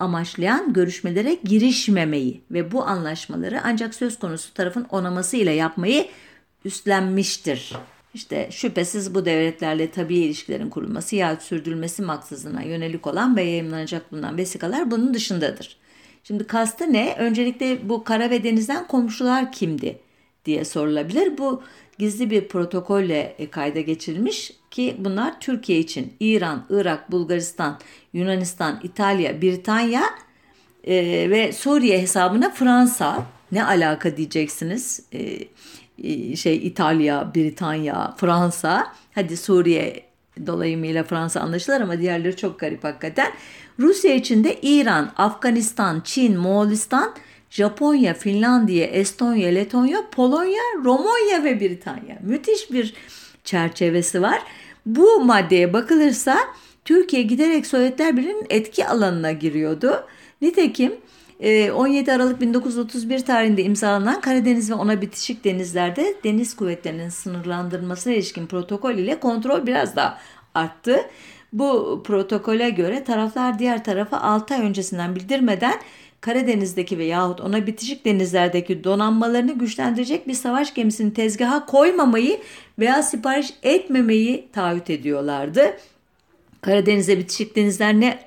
[0.00, 6.06] amaçlayan görüşmelere girişmemeyi ve bu anlaşmaları ancak söz konusu tarafın onamasıyla yapmayı
[6.64, 7.72] üstlenmiştir.
[8.14, 14.36] İşte şüphesiz bu devletlerle tabi ilişkilerin kurulması yahut sürdürülmesi maksızına yönelik olan ve yayınlanacak bulunan
[14.36, 15.76] vesikalar bunun dışındadır.
[16.24, 17.16] Şimdi kastı ne?
[17.18, 19.98] Öncelikle bu kara ve denizden komşular kimdi
[20.44, 21.38] diye sorulabilir.
[21.38, 21.62] Bu
[22.00, 27.78] gizli bir protokolle e, kayda geçirilmiş ki bunlar Türkiye için İran, Irak, Bulgaristan,
[28.12, 30.02] Yunanistan, İtalya, Britanya
[30.84, 30.94] e,
[31.30, 35.02] ve Suriye hesabına Fransa ne alaka diyeceksiniz?
[35.12, 35.38] E,
[36.04, 38.92] e, şey İtalya, Britanya, Fransa.
[39.14, 40.02] Hadi Suriye
[40.46, 43.32] dolayımıyla Fransa anlaşılır ama diğerleri çok garip hakikaten.
[43.78, 47.14] Rusya için de İran, Afganistan, Çin, Moğolistan,
[47.50, 52.18] Japonya, Finlandiya, Estonya, Letonya, Polonya, Romonya ve Britanya.
[52.22, 52.94] Müthiş bir
[53.44, 54.42] çerçevesi var.
[54.86, 56.38] Bu maddeye bakılırsa
[56.84, 60.06] Türkiye giderek Sovyetler Birliği'nin etki alanına giriyordu.
[60.40, 60.92] Nitekim
[61.74, 68.46] 17 e, Aralık 1931 tarihinde imzalanan Karadeniz ve ona bitişik denizlerde deniz kuvvetlerinin sınırlandırılmasına ilişkin
[68.46, 70.18] protokol ile kontrol biraz daha
[70.54, 71.00] arttı.
[71.52, 75.74] Bu protokole göre taraflar diğer tarafa 6 ay öncesinden bildirmeden
[76.20, 82.40] Karadeniz'deki ve yahut ona bitişik denizlerdeki donanmalarını güçlendirecek bir savaş gemisini tezgaha koymamayı
[82.78, 85.76] veya sipariş etmemeyi taahhüt ediyorlardı.
[86.60, 88.18] Karadeniz'e bitişik denizler ne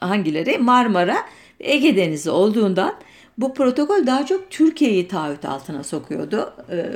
[0.00, 0.58] hangileri?
[0.58, 1.16] Marmara
[1.60, 2.94] ve Ege Denizi olduğundan
[3.38, 6.52] bu protokol daha çok Türkiye'yi taahhüt altına sokuyordu.
[6.70, 6.90] Ee,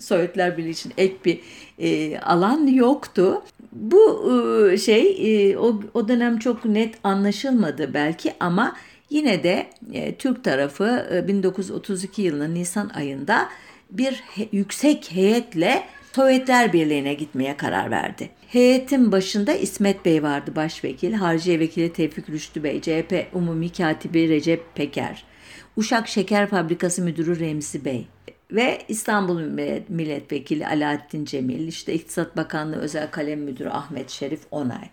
[0.00, 1.40] Sovyetler Birliği için ek bir
[1.78, 3.42] e, alan yoktu.
[3.72, 4.32] Bu
[4.72, 5.16] e, şey
[5.50, 8.76] e, o, o dönem çok net anlaşılmadı belki ama
[9.10, 13.48] Yine de e, Türk tarafı e, 1932 yılının Nisan ayında
[13.90, 18.30] bir he, yüksek heyetle Sovyetler Birliği'ne gitmeye karar verdi.
[18.48, 24.74] Heyetin başında İsmet Bey vardı başvekil, Harciye Vekili Tevfik Rüştü Bey, CHP Umumi Katibi Recep
[24.74, 25.24] Peker,
[25.76, 28.06] Uşak Şeker Fabrikası Müdürü Remzi Bey
[28.52, 29.40] ve İstanbul
[29.88, 34.90] Milletvekili Alaaddin Cemil, işte İktisat Bakanlığı Özel Kalem Müdürü Ahmet Şerif Onay.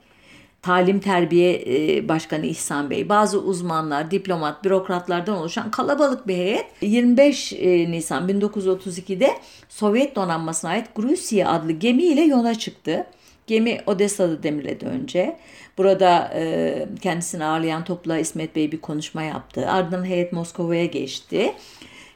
[0.62, 7.54] Talim Terbiye e, Başkanı İhsan Bey, bazı uzmanlar, diplomat, bürokratlardan oluşan kalabalık bir heyet 25
[7.54, 9.30] e, Nisan 1932'de
[9.70, 13.06] Sovyet donanmasına ait Grusya adlı gemiyle yola çıktı.
[13.48, 15.38] Gemi Odessa'da demirledi önce.
[15.78, 19.70] Burada e, kendisini ağırlayan topla İsmet Bey bir konuşma yaptı.
[19.70, 21.54] Ardından heyet Moskova'ya geçti.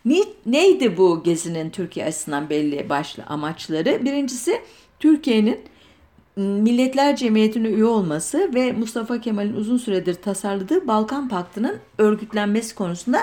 [0.06, 4.06] Ne, neydi bu gezinin Türkiye açısından belli başlı amaçları?
[4.06, 4.62] Birincisi
[4.99, 5.60] Türkiye'nin
[6.35, 13.19] Milletler Cemiyeti'ne üye olması ve Mustafa Kemal'in uzun süredir tasarladığı Balkan Paktı'nın örgütlenmesi konusunda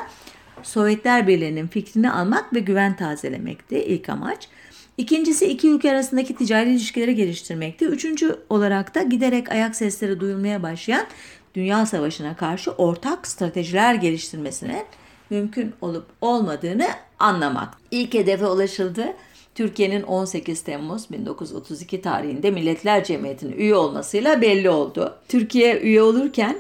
[0.63, 4.49] Sovyetler Birliği'nin fikrini almak ve güven tazelemekti ilk amaç.
[4.97, 7.85] İkincisi iki ülke arasındaki ticari ilişkileri geliştirmekti.
[7.85, 11.07] Üçüncü olarak da giderek ayak sesleri duyulmaya başlayan
[11.55, 14.85] Dünya Savaşı'na karşı ortak stratejiler geliştirmesinin
[15.31, 17.75] mümkün olup olmadığını anlamak.
[17.91, 19.07] İlk hedefe ulaşıldı.
[19.59, 25.15] Türkiye'nin 18 Temmuz 1932 tarihinde Milletler Cemiyeti'ne üye olmasıyla belli oldu.
[25.29, 26.57] Türkiye üye olurken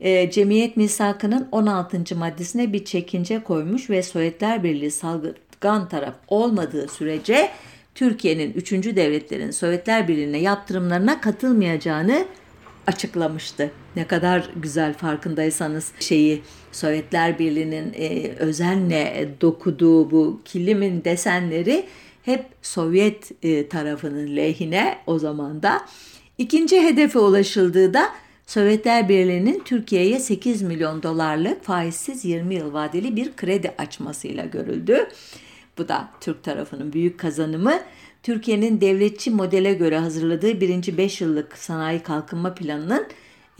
[0.00, 2.16] e, Cemiyet Misakı'nın 16.
[2.16, 7.50] maddesine bir çekince koymuş ve Sovyetler Birliği salgıgan taraf olmadığı sürece
[7.94, 8.72] Türkiye'nin 3.
[8.72, 12.24] devletlerin Sovyetler Birliği'ne yaptırımlarına katılmayacağını
[12.86, 13.70] açıklamıştı.
[13.96, 21.86] Ne kadar güzel farkındaysanız şeyi Sovyetler Birliği'nin e, özenle dokuduğu bu kilimin desenleri
[22.22, 25.86] hep Sovyet e, tarafının lehine o zaman da.
[26.38, 28.10] İkinci hedefe ulaşıldığı da
[28.46, 35.08] Sovyetler Birliği'nin Türkiye'ye 8 milyon dolarlık faizsiz 20 yıl vadeli bir kredi açmasıyla görüldü.
[35.78, 37.80] Bu da Türk tarafının büyük kazanımı.
[38.22, 43.06] Türkiye'nin devletçi modele göre hazırladığı birinci 5 yıllık sanayi kalkınma planının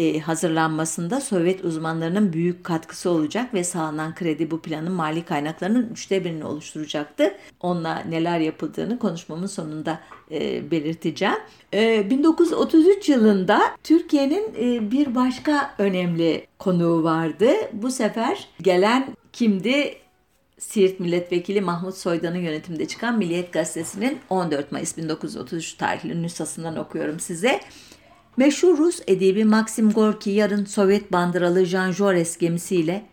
[0.01, 6.25] e, hazırlanmasında Sovyet uzmanlarının büyük katkısı olacak ve sağlanan kredi bu planın mali kaynaklarının üçte
[6.25, 7.35] birini oluşturacaktı.
[7.61, 11.39] Onunla neler yapıldığını konuşmamın sonunda e, belirteceğim.
[11.75, 17.51] E, 1933 yılında Türkiye'nin e, bir başka önemli konuğu vardı.
[17.73, 19.97] Bu sefer gelen kimdi?
[20.59, 27.61] Siirt Milletvekili Mahmut Soydan'ın yönetiminde çıkan Milliyet Gazetesi'nin 14 Mayıs 1933 tarihli nüshasından okuyorum size.
[28.41, 33.07] Meşhur Rus edebi Maxim Gorki yarın Sovyet bandıralı Jean Jaurès gemisiyle,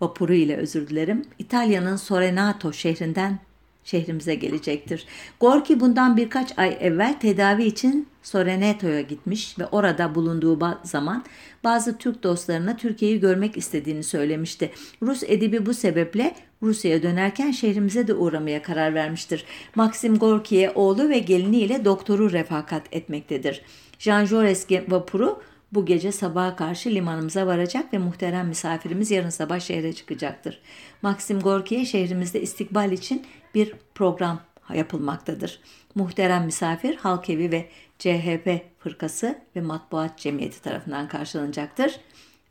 [0.00, 3.38] vapuru ile özür dilerim, İtalya'nın Sorrento şehrinden
[3.84, 5.06] şehrimize gelecektir.
[5.40, 11.24] Gorki bundan birkaç ay evvel tedavi için Sorrento'ya gitmiş ve orada bulunduğu zaman
[11.64, 14.70] bazı Türk dostlarına Türkiye'yi görmek istediğini söylemişti.
[15.02, 19.44] Rus edibi bu sebeple Rusya'ya dönerken şehrimize de uğramaya karar vermiştir.
[19.74, 23.62] Maxim Gorki'ye oğlu ve geliniyle doktoru refakat etmektedir.
[23.98, 29.92] Jean Jaurès vapuru bu gece sabaha karşı limanımıza varacak ve muhterem misafirimiz yarın sabah şehre
[29.92, 30.60] çıkacaktır.
[31.02, 34.40] Maxim Gorki'ye şehrimizde istikbal için bir program
[34.74, 35.60] yapılmaktadır.
[35.94, 42.00] Muhterem misafir Halk Evi ve CHP Fırkası ve Matbuat Cemiyeti tarafından karşılanacaktır.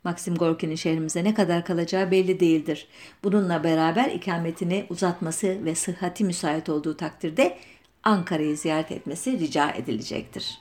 [0.04, 2.88] Maxim Gorki'nin şehrimize ne kadar kalacağı belli değildir.
[3.24, 7.58] Bununla beraber ikametini uzatması ve sıhhati müsait olduğu takdirde
[8.02, 10.58] Ankara'yı ziyaret etmesi rica edilecektir.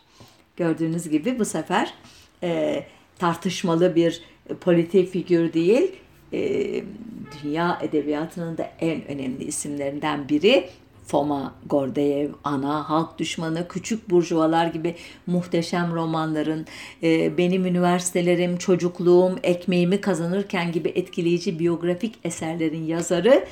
[0.57, 1.93] Gördüğünüz gibi bu sefer
[2.43, 2.83] e,
[3.19, 4.21] tartışmalı bir
[4.61, 5.91] politik figür değil,
[6.33, 6.83] e,
[7.43, 10.69] dünya edebiyatının da en önemli isimlerinden biri.
[11.07, 14.95] Foma Gordeyev, Ana, Halk Düşmanı, Küçük Burjuvalar gibi
[15.27, 16.65] muhteşem romanların,
[17.03, 23.45] e, Benim Üniversitelerim, Çocukluğum, Ekmeğimi Kazanırken gibi etkileyici biyografik eserlerin yazarı,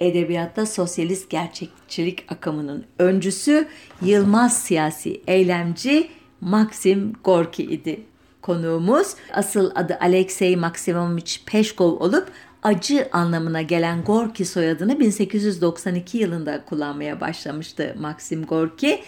[0.00, 3.68] edebiyatta sosyalist gerçekçilik akımının öncüsü,
[4.02, 6.08] Yılmaz siyasi eylemci
[6.40, 8.00] Maxim Gorki idi
[8.42, 9.14] konuğumuz.
[9.32, 12.30] Asıl adı Alexey Maksimovich Peşkov olup
[12.62, 19.00] acı anlamına gelen Gorki soyadını 1892 yılında kullanmaya başlamıştı Maxim Gorki.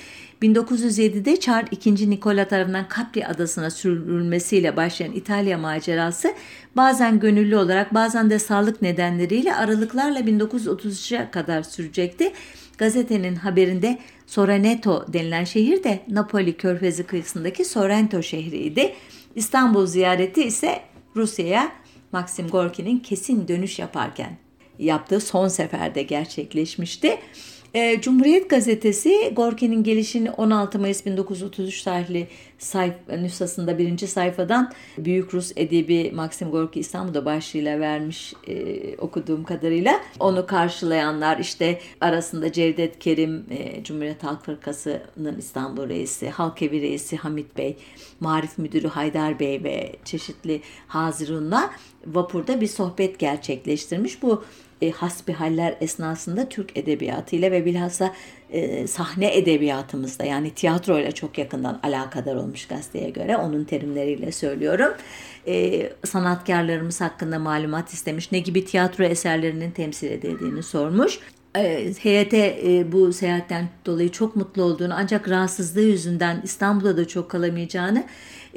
[0.42, 2.10] 1907'de Çar II.
[2.10, 6.34] Nikola tarafından Capri adasına sürülmesiyle başlayan İtalya macerası
[6.76, 12.32] bazen gönüllü olarak bazen de sağlık nedenleriyle aralıklarla 1933'e kadar sürecekti.
[12.78, 13.98] Gazetenin haberinde
[14.30, 18.94] Sorrento denilen şehir de Napoli körfezi kıyısındaki Sorrento şehriydi.
[19.34, 20.80] İstanbul ziyareti ise
[21.16, 21.72] Rusya'ya
[22.12, 24.38] Maxim Gorki'nin kesin dönüş yaparken
[24.78, 27.18] yaptığı son seferde gerçekleşmişti.
[27.74, 32.28] E, Cumhuriyet Gazetesi Gorki'nin gelişini 16 Mayıs 1933 tarihli
[32.60, 40.00] sayf nüshasında birinci sayfadan Büyük Rus Edebi Maxim Gorki İstanbul'da başlığıyla vermiş e, okuduğum kadarıyla.
[40.20, 47.16] Onu karşılayanlar işte arasında Cevdet Kerim, e, Cumhuriyet Halk Fırkası'nın İstanbul Reisi, Halk Evi Reisi
[47.16, 47.76] Hamit Bey,
[48.20, 51.70] Marif Müdürü Haydar Bey ve çeşitli Hazirun'la
[52.06, 54.22] vapurda bir sohbet gerçekleştirmiş.
[54.22, 54.44] Bu
[54.82, 58.14] e, hasbihaller esnasında Türk edebiyatıyla ve bilhassa
[58.52, 64.94] e, sahne edebiyatımızda yani tiyatroyla çok yakından alakadar olmuş gazeteye göre onun terimleriyle söylüyorum.
[65.46, 68.32] E, sanatkarlarımız hakkında malumat istemiş.
[68.32, 71.18] Ne gibi tiyatro eserlerinin temsil edildiğini sormuş.
[72.02, 78.04] Heyete e, bu seyahatten dolayı çok mutlu olduğunu ancak rahatsızlığı yüzünden İstanbul'da da çok kalamayacağını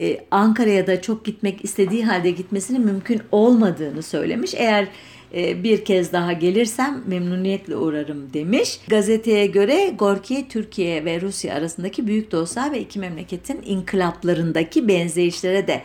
[0.02, 4.54] e, Ankara'ya da çok gitmek istediği halde gitmesinin mümkün olmadığını söylemiş.
[4.54, 4.88] Eğer
[5.34, 8.80] bir kez daha gelirsem memnuniyetle uğrarım demiş.
[8.88, 15.82] Gazeteye göre Gorki Türkiye ve Rusya arasındaki büyük dostlar ve iki memleketin inkılaplarındaki benzeyişlere de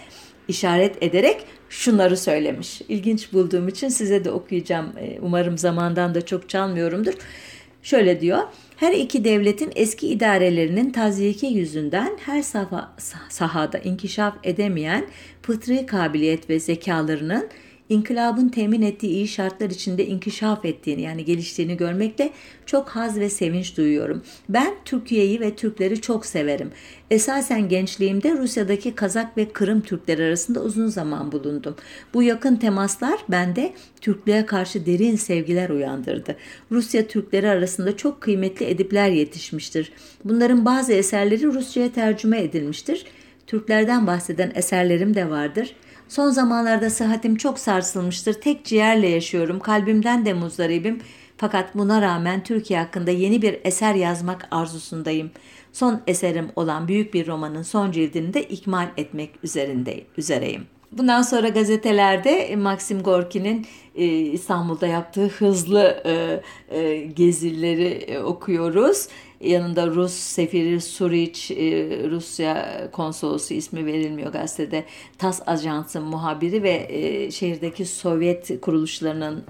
[0.49, 2.83] işaret ederek şunları söylemiş.
[2.89, 4.93] İlginç bulduğum için size de okuyacağım.
[5.01, 7.15] E, umarım zamandan da çok çalmıyorumdur.
[7.83, 8.39] Şöyle diyor.
[8.77, 12.95] Her iki devletin eski idarelerinin tazyiki yüzünden her saha,
[13.29, 15.07] sahada inkişaf edemeyen
[15.43, 17.49] fıtri kabiliyet ve zekalarının
[17.89, 22.31] inkılabın temin ettiği iyi şartlar içinde inkişaf ettiğini yani geliştiğini görmekle
[22.67, 24.23] çok haz ve sevinç duyuyorum.
[24.49, 26.71] Ben Türkiye'yi ve Türkleri çok severim.
[27.11, 31.77] Esasen gençliğimde Rusya'daki Kazak ve Kırım Türkleri arasında uzun zaman bulundum.
[32.15, 36.37] Bu yakın temaslar bende Türklüğe karşı derin sevgiler uyandırdı.
[36.73, 39.93] Rusya Türkleri arasında çok kıymetli edipler yetişmiştir.
[40.25, 43.05] Bunların bazı eserleri Rusça'ya tercüme edilmiştir.
[43.47, 48.33] Türklerden bahseden eserlerim de vardır.'' Son zamanlarda sıhhatim çok sarsılmıştır.
[48.35, 49.61] Tek ciğerle yaşıyorum.
[49.61, 51.01] Kalbimden de muzdaribim.
[51.37, 55.31] Fakat buna rağmen Türkiye hakkında yeni bir eser yazmak arzusundayım.
[55.73, 60.78] Son eserim olan büyük bir romanın son cildini de ikmal etmek üzerindeyim, üzereyim.
[60.93, 66.41] Bundan sonra gazetelerde Maxim Gorki'nin e, İstanbul'da yaptığı hızlı e,
[66.79, 69.09] e, gezileri okuyoruz.
[69.41, 71.51] Yanında Rus sefiri Suriç,
[72.11, 74.85] Rusya konsolosu ismi verilmiyor gazetede.
[75.19, 79.45] TAS Ajansı'nın muhabiri ve şehirdeki Sovyet kuruluşlarının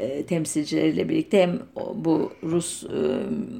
[0.00, 1.60] e, temsilcileriyle birlikte hem
[1.94, 2.88] bu Rus e,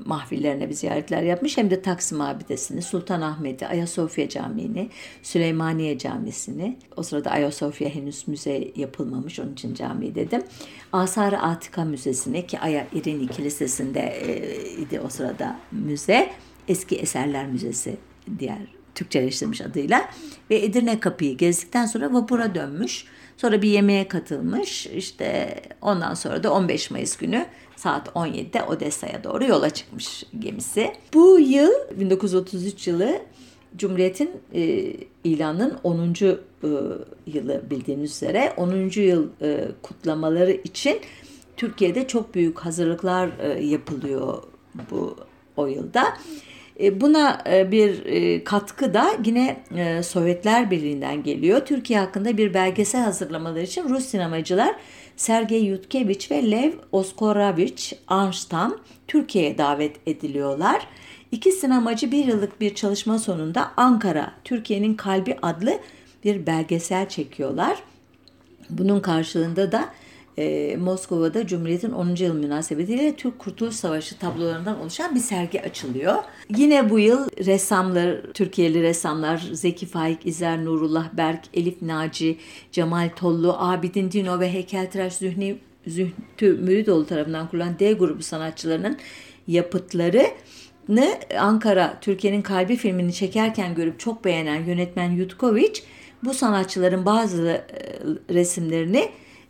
[0.05, 4.91] mahvillerine bir ziyaretler yapmış hem de Taksim Abidesi'ni, Sultanahmet'i, Ayasofya Camii'ni,
[5.23, 6.79] Süleymaniye Camisi'ni.
[6.97, 10.43] O sırada Ayasofya henüz müze yapılmamış onun için cami dedim.
[10.93, 16.31] Asar Atika Müzesi'ni ki Aya İrini Kilisesi'nde e, idi o sırada müze.
[16.69, 17.97] Eski Eserler Müzesi
[18.39, 18.59] diğer
[18.95, 20.11] Türkçeleştirmiş adıyla
[20.51, 23.05] ve Edirne Kapı'yı gezdikten sonra vapura dönmüş.
[23.41, 24.87] Sonra bir yemeğe katılmış.
[24.87, 30.93] İşte ondan sonra da 15 Mayıs günü saat 17'de Odessa'ya doğru yola çıkmış gemisi.
[31.15, 33.23] Bu yıl 1933 yılı
[33.77, 34.93] Cumhuriyet'in e,
[35.25, 36.15] ilanının 10.
[36.23, 36.37] E,
[37.27, 39.01] yılı bildiğiniz üzere 10.
[39.01, 41.01] yıl e, kutlamaları için
[41.57, 44.43] Türkiye'de çok büyük hazırlıklar e, yapılıyor
[44.91, 45.17] bu
[45.57, 46.05] o yılda.
[46.83, 49.57] E, buna e, bir e, katkı da yine
[50.03, 51.61] Sovyetler Birliği'nden geliyor.
[51.67, 54.77] Türkiye hakkında bir belgesel hazırlamaları için Rus sinemacılar
[55.17, 58.77] Sergey Yutkevich ve Lev Oskorovich Arnstam
[59.09, 60.87] Türkiye'ye davet ediliyorlar.
[61.33, 65.79] İki sinemacı bir yıllık bir çalışma sonunda Ankara, Türkiye'nin Kalbi adlı
[66.25, 67.83] bir belgesel çekiyorlar.
[68.71, 69.89] Bunun karşılığında da
[70.39, 72.15] e, Moskova'da Cumhuriyet'in 10.
[72.15, 76.15] yıl münasebetiyle Türk Kurtuluş Savaşı tablolarından oluşan bir sergi açılıyor.
[76.57, 82.39] Yine bu yıl ressamlar, Türkiye'li ressamlar Zeki Faik, İzer Nurullah Berk, Elif Naci,
[82.73, 88.99] Cemal Tollu, Abidin Dino ve heykeltıraş Zühni Zühtü Müridoğlu tarafından kurulan D grubu sanatçılarının
[89.47, 90.27] yapıtları
[91.39, 95.83] Ankara Türkiye'nin Kalbi filmini çekerken görüp çok beğenen yönetmen Yutkoviç
[96.25, 97.65] bu sanatçıların bazı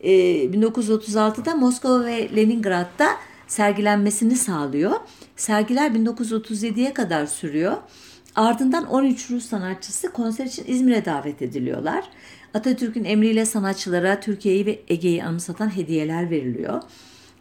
[0.05, 3.09] e, resimlerini 1936'da ee, Moskova ve Leningrad'da
[3.47, 4.93] sergilenmesini sağlıyor.
[5.37, 7.77] Sergiler 1937'ye kadar sürüyor.
[8.37, 12.05] Ardından 13 Rus sanatçısı konser için İzmir'e davet ediliyorlar.
[12.55, 16.83] Atatürk'ün emriyle sanatçılara Türkiye'yi ve Ege'yi anımsatan hediyeler veriliyor.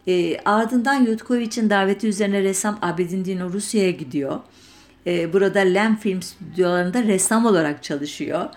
[0.08, 4.40] E, ardından Yutkovich'in daveti üzerine ressam Abedin Dino Rusya'ya gidiyor.
[5.06, 8.48] E, burada Lem Film stüdyolarında ressam olarak çalışıyor.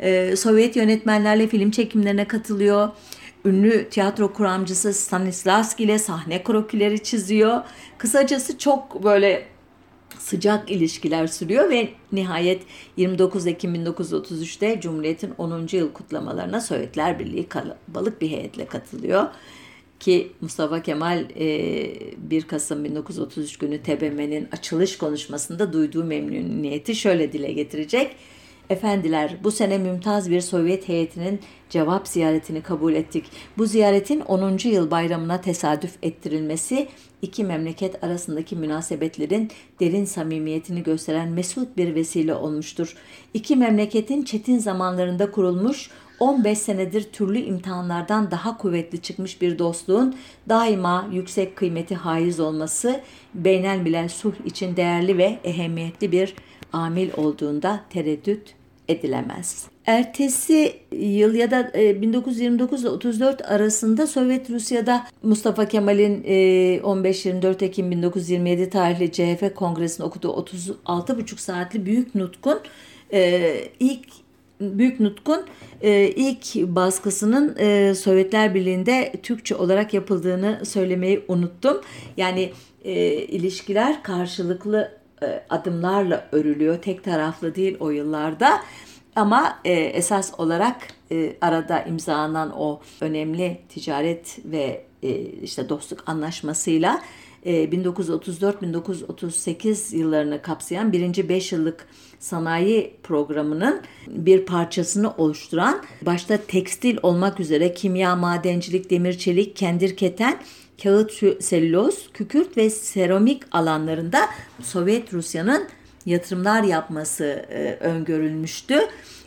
[0.00, 2.88] E, Sovyet yönetmenlerle film çekimlerine katılıyor
[3.44, 7.60] ünlü tiyatro kuramcısı Stanislavski ile sahne krokileri çiziyor.
[7.98, 9.46] Kısacası çok böyle
[10.18, 12.62] sıcak ilişkiler sürüyor ve nihayet
[12.96, 15.68] 29 Ekim 1933'te Cumhuriyet'in 10.
[15.72, 19.26] yıl kutlamalarına Sovyetler Birliği kalabalık bir heyetle katılıyor.
[20.00, 28.16] Ki Mustafa Kemal 1 Kasım 1933 günü TBMM'nin açılış konuşmasında duyduğu memnuniyeti şöyle dile getirecek.
[28.72, 33.24] Efendiler bu sene mümtaz bir Sovyet heyetinin cevap ziyaretini kabul ettik.
[33.58, 34.58] Bu ziyaretin 10.
[34.68, 36.88] yıl bayramına tesadüf ettirilmesi
[37.22, 39.50] iki memleket arasındaki münasebetlerin
[39.80, 42.96] derin samimiyetini gösteren mesut bir vesile olmuştur.
[43.34, 50.16] İki memleketin çetin zamanlarında kurulmuş 15 senedir türlü imtihanlardan daha kuvvetli çıkmış bir dostluğun
[50.48, 53.00] daima yüksek kıymeti haiz olması
[53.34, 56.34] beynelmilel sulh için değerli ve ehemmiyetli bir
[56.72, 58.61] amil olduğunda tereddüt
[58.92, 59.66] edilemez.
[59.86, 68.70] Ertesi yıl ya da 1929 ile 34 arasında Sovyet Rusya'da Mustafa Kemal'in 15-24 Ekim 1927
[68.70, 72.58] tarihli CHP Kongresi'nde okuduğu 36,5 saatli büyük nutkun
[73.80, 74.06] ilk
[74.60, 75.40] Büyük Nutkun
[76.16, 77.54] ilk baskısının
[77.92, 81.80] Sovyetler Birliği'nde Türkçe olarak yapıldığını söylemeyi unuttum.
[82.16, 82.52] Yani
[83.28, 84.92] ilişkiler karşılıklı
[85.50, 86.82] adımlarla örülüyor.
[86.82, 88.60] Tek taraflı değil o yıllarda.
[89.16, 90.76] Ama e, esas olarak
[91.10, 97.02] e, arada imzalanan o önemli ticaret ve e, işte dostluk anlaşmasıyla
[97.44, 101.86] e, 1934-1938 yıllarını kapsayan birinci 5 yıllık
[102.18, 110.38] sanayi programının bir parçasını oluşturan başta tekstil olmak üzere kimya, madencilik, demir, çelik, kendir, keten,
[110.82, 114.28] kağıt, selüloz, kükürt ve seramik alanlarında
[114.62, 115.68] Sovyet Rusya'nın
[116.06, 118.74] yatırımlar yapması e, öngörülmüştü.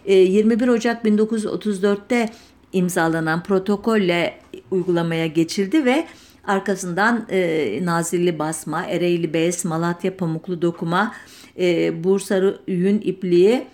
[0.06, 2.30] E, 21 Ocak 1934'te
[2.74, 4.40] imzalanan protokolle
[4.72, 6.08] uygulamaya geçildi ve
[6.48, 11.14] arkasından e, Nazilli Basma, Ereğli Bez, Malatya Pamuklu Dokuma,
[11.60, 13.68] e, Bursa Yün İpliği,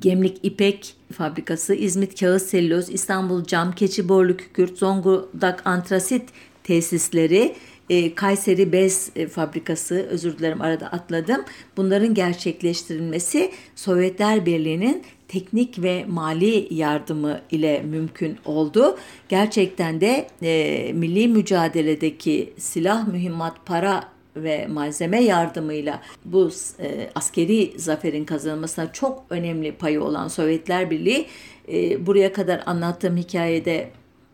[0.00, 6.22] Gemlik İpek Fabrikası, İzmit Kağıt Selüloz, İstanbul Cam, Keçiborlu Kükürt, Zonguldak Antrasit
[6.66, 7.54] tesisleri,
[7.90, 11.44] e, Kayseri Bez e, Fabrikası, özür dilerim arada atladım.
[11.76, 18.98] Bunların gerçekleştirilmesi Sovyetler Birliği'nin teknik ve mali yardımı ile mümkün oldu.
[19.28, 24.04] Gerçekten de e, milli mücadeledeki silah, mühimmat, para
[24.36, 26.50] ve malzeme yardımıyla bu
[26.80, 31.26] e, askeri zaferin kazanılmasına çok önemli payı olan Sovyetler Birliği
[31.72, 33.90] e, buraya kadar anlattığım hikayede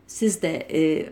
[0.07, 1.09] siz de e,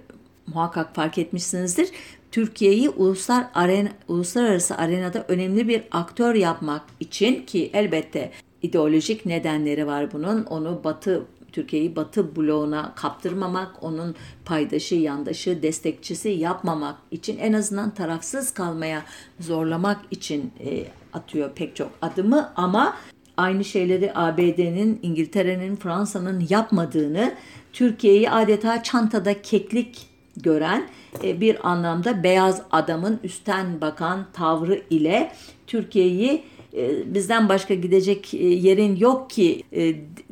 [0.54, 1.90] muhakkak fark etmişsinizdir.
[2.32, 8.32] Türkiye'yi uluslar arena, uluslararası arenada önemli bir aktör yapmak için ki elbette
[8.62, 10.44] ideolojik nedenleri var bunun.
[10.44, 18.54] Onu Batı Türkiye'yi Batı bloğuna kaptırmamak, onun paydaşı, yandaşı, destekçisi yapmamak için en azından tarafsız
[18.54, 19.04] kalmaya
[19.40, 22.98] zorlamak için e, atıyor pek çok adımı ama
[23.38, 27.34] aynı şeyleri ABD'nin, İngiltere'nin, Fransa'nın yapmadığını,
[27.74, 30.88] Türkiye'yi adeta çantada keklik gören
[31.24, 35.32] e, bir anlamda beyaz adamın üstten bakan tavrı ile
[35.68, 39.64] Türkiye'yi e, bizden başka gidecek e, yerin yok ki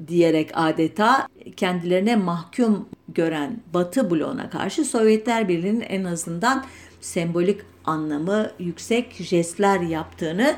[0.08, 1.28] diyerek adeta
[1.58, 6.66] kendilerine mahkum gören Batı bloğuna karşı Sovyetler Birliği'nin en azından
[7.02, 10.56] sembolik anlamı yüksek jestler yaptığını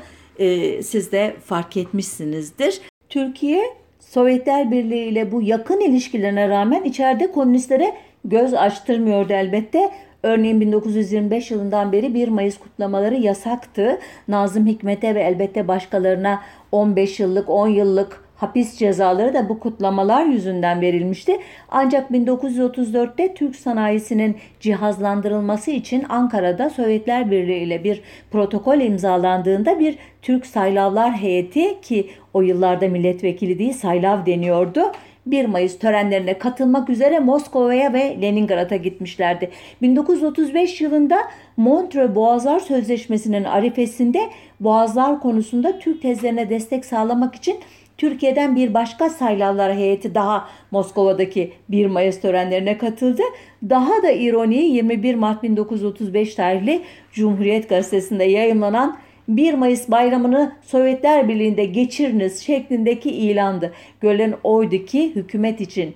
[0.82, 2.80] siz de fark etmişsinizdir.
[3.08, 3.62] Türkiye
[4.00, 9.90] Sovyetler Birliği ile bu yakın ilişkilerine rağmen içeride komünistlere göz açtırmıyordu elbette.
[10.22, 13.98] Örneğin 1925 yılından beri 1 Mayıs kutlamaları yasaktı.
[14.28, 16.40] Nazım Hikmet'e ve elbette başkalarına
[16.72, 21.38] 15 yıllık, 10 yıllık hapis cezaları da bu kutlamalar yüzünden verilmişti.
[21.68, 30.46] Ancak 1934'te Türk sanayisinin cihazlandırılması için Ankara'da Sovyetler Birliği ile bir protokol imzalandığında bir Türk
[30.46, 34.92] saylavlar heyeti ki o yıllarda milletvekili değil saylav deniyordu
[35.26, 39.50] 1 Mayıs törenlerine katılmak üzere Moskova'ya ve Leningrad'a gitmişlerdi.
[39.82, 41.18] 1935 yılında
[41.56, 47.56] Montreux Boğazlar Sözleşmesi'nin arifesinde boğazlar konusunda Türk tezlerine destek sağlamak için
[47.98, 53.22] Türkiye'den bir başka saylavlar heyeti daha Moskova'daki 1 Mayıs törenlerine katıldı.
[53.68, 58.98] Daha da ironi 21 Mart 1935 tarihli Cumhuriyet Gazetesi'nde yayınlanan
[59.28, 63.72] 1 Mayıs bayramını Sovyetler Birliği'nde geçiriniz şeklindeki ilandı.
[64.00, 65.94] Görülen oydu ki hükümet için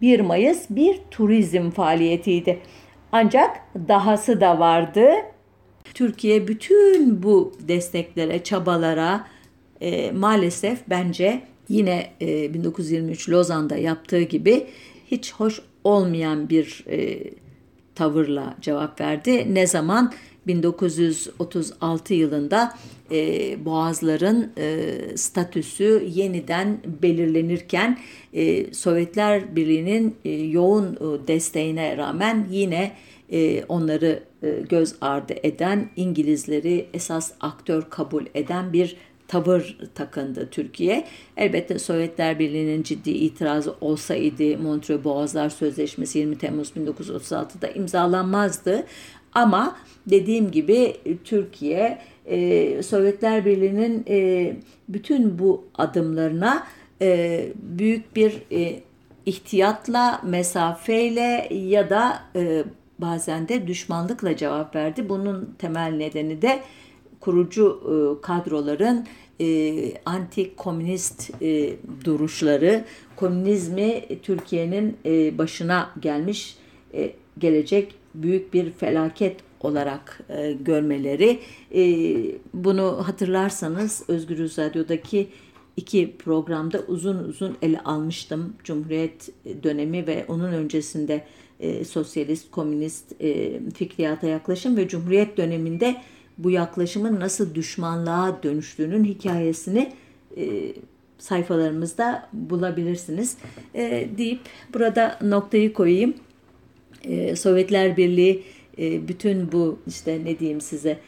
[0.00, 2.58] 1 Mayıs bir turizm faaliyetiydi.
[3.12, 5.06] Ancak dahası da vardı.
[5.94, 9.26] Türkiye bütün bu desteklere, çabalara
[9.80, 14.66] e, maalesef bence yine e, 1923 Lozan'da yaptığı gibi
[15.10, 17.30] hiç hoş olmayan bir e,
[17.94, 19.54] tavırla cevap verdi.
[19.54, 20.12] Ne zaman
[20.46, 22.74] 1936 yılında
[23.10, 27.98] e, boğazların e, statüsü yeniden belirlenirken
[28.32, 32.92] e, Sovyetler Birliği'nin e, yoğun e, desteğine rağmen yine
[33.32, 38.96] e, onları e, göz ardı eden İngilizleri esas aktör kabul eden bir
[39.28, 41.06] tavır takındı Türkiye.
[41.36, 48.86] Elbette Sovyetler Birliği'nin ciddi itirazı olsaydı Montreux Boğazlar Sözleşmesi 20 Temmuz 1936'da imzalanmazdı.
[49.34, 49.76] Ama
[50.06, 54.56] dediğim gibi Türkiye e, Sovyetler Birliği'nin e,
[54.88, 56.66] bütün bu adımlarına
[57.02, 58.80] e, büyük bir e,
[59.26, 62.64] ihtiyatla, mesafeyle ya da e,
[62.98, 65.08] bazen de düşmanlıkla cevap verdi.
[65.08, 66.60] Bunun temel nedeni de
[67.20, 69.06] kurucu e, kadroların
[69.40, 69.46] e,
[70.04, 72.84] anti-komünist e, duruşları,
[73.16, 76.56] komünizmi Türkiye'nin e, başına gelmiş
[76.94, 81.38] e, gelecek büyük bir felaket olarak e, görmeleri.
[81.74, 81.82] E,
[82.54, 85.28] bunu hatırlarsanız Özgür Radyo'daki
[85.76, 88.54] iki programda uzun uzun ele almıştım.
[88.64, 89.28] Cumhuriyet
[89.62, 91.24] dönemi ve onun öncesinde
[91.60, 95.96] e, sosyalist, komünist e, fikriyata yaklaşım ve Cumhuriyet döneminde
[96.38, 99.92] bu yaklaşımın nasıl düşmanlığa dönüştüğünün hikayesini
[100.36, 100.72] e,
[101.18, 103.36] sayfalarımızda bulabilirsiniz
[103.74, 104.40] e, deyip
[104.74, 106.14] burada noktayı koyayım.
[107.04, 108.42] E, Sovyetler Birliği
[108.78, 110.98] e, bütün bu işte ne diyeyim size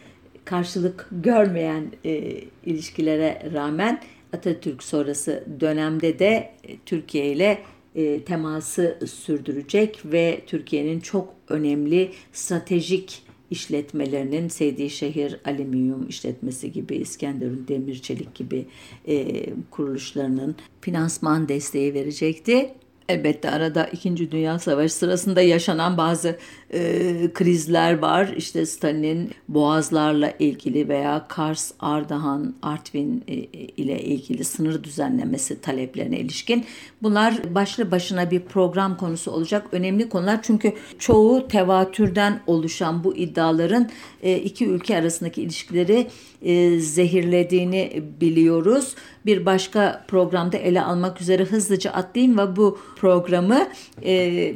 [0.45, 4.01] karşılık görmeyen e, ilişkilere rağmen
[4.33, 7.59] Atatürk sonrası dönemde de e, Türkiye ile
[7.95, 18.03] e, teması sürdürecek ve Türkiye'nin çok önemli stratejik işletmelerinin Seydişehir Alüminyum işletmesi gibi İskenderun Demir
[18.03, 18.67] Çelik gibi
[19.09, 22.75] e, kuruluşlarının finansman desteği verecekti.
[23.09, 26.39] Elbette arada İkinci Dünya Savaşı sırasında yaşanan bazı
[26.71, 28.35] e, krizler var.
[28.37, 36.65] İşte Stalin'in boğazlarla ilgili veya Kars, Ardahan, Artvin e, ile ilgili sınır düzenlemesi taleplerine ilişkin.
[37.03, 39.67] Bunlar başlı başına bir program konusu olacak.
[39.73, 43.91] Önemli konular çünkü çoğu tevatürden oluşan bu iddiaların
[44.23, 46.07] e, iki ülke arasındaki ilişkileri
[46.43, 48.95] e, zehirlediğini biliyoruz.
[49.27, 53.69] Bir başka programda ele almak üzere hızlıca atlayayım ve bu programı
[54.05, 54.55] e,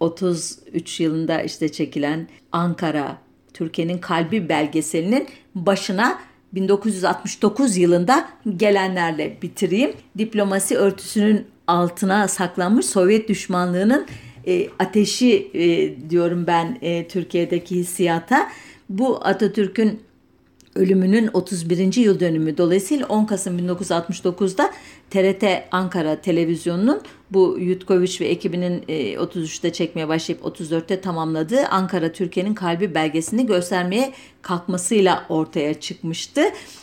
[0.00, 3.18] 1933 yılında işte çekilen Ankara
[3.54, 6.18] Türkiye'nin kalbi belgeselinin başına
[6.52, 9.92] 1969 yılında gelenlerle bitireyim.
[10.18, 14.06] Diplomasi örtüsünün altına saklanmış Sovyet düşmanlığının
[14.46, 18.48] e, ateşi e, diyorum ben e, Türkiye'deki hissiyata.
[18.88, 20.00] Bu Atatürk'ün
[20.74, 21.96] ölümünün 31.
[21.96, 24.70] yıl dönümü dolayısıyla 10 Kasım 1969'da
[25.10, 27.00] TRT Ankara televizyonunun
[27.30, 34.12] bu Yutkoviç ve ekibinin 33'te e, çekmeye başlayıp 34'te tamamladığı Ankara Türkiye'nin kalbi belgesini göstermeye
[34.42, 36.42] kalkmasıyla ortaya çıkmıştı.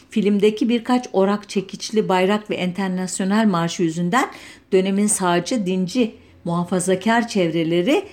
[0.09, 4.25] Filmdeki birkaç orak çekiçli bayrak ve enternasyonel marşı yüzünden
[4.71, 8.03] dönemin sağcı, dinci, muhafazakar çevreleri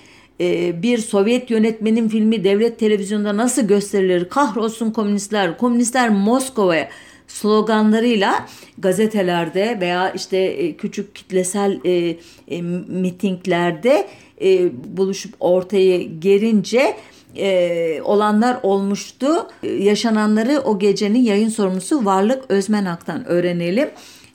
[0.41, 4.29] e, bir Sovyet yönetmenin filmi devlet televizyonda nasıl gösterilir?
[4.29, 6.89] Kahrolsun komünistler, komünistler Moskova'ya
[7.27, 8.45] sloganlarıyla
[8.77, 12.15] gazetelerde veya işte e, küçük kitlesel e,
[12.47, 14.07] e, mitinglerde
[14.41, 16.97] e, buluşup ortaya gerince
[17.37, 19.27] e, olanlar olmuştu.
[19.63, 23.89] E, yaşananları o gecenin yayın sorumlusu Varlık Özmenak'tan öğrenelim.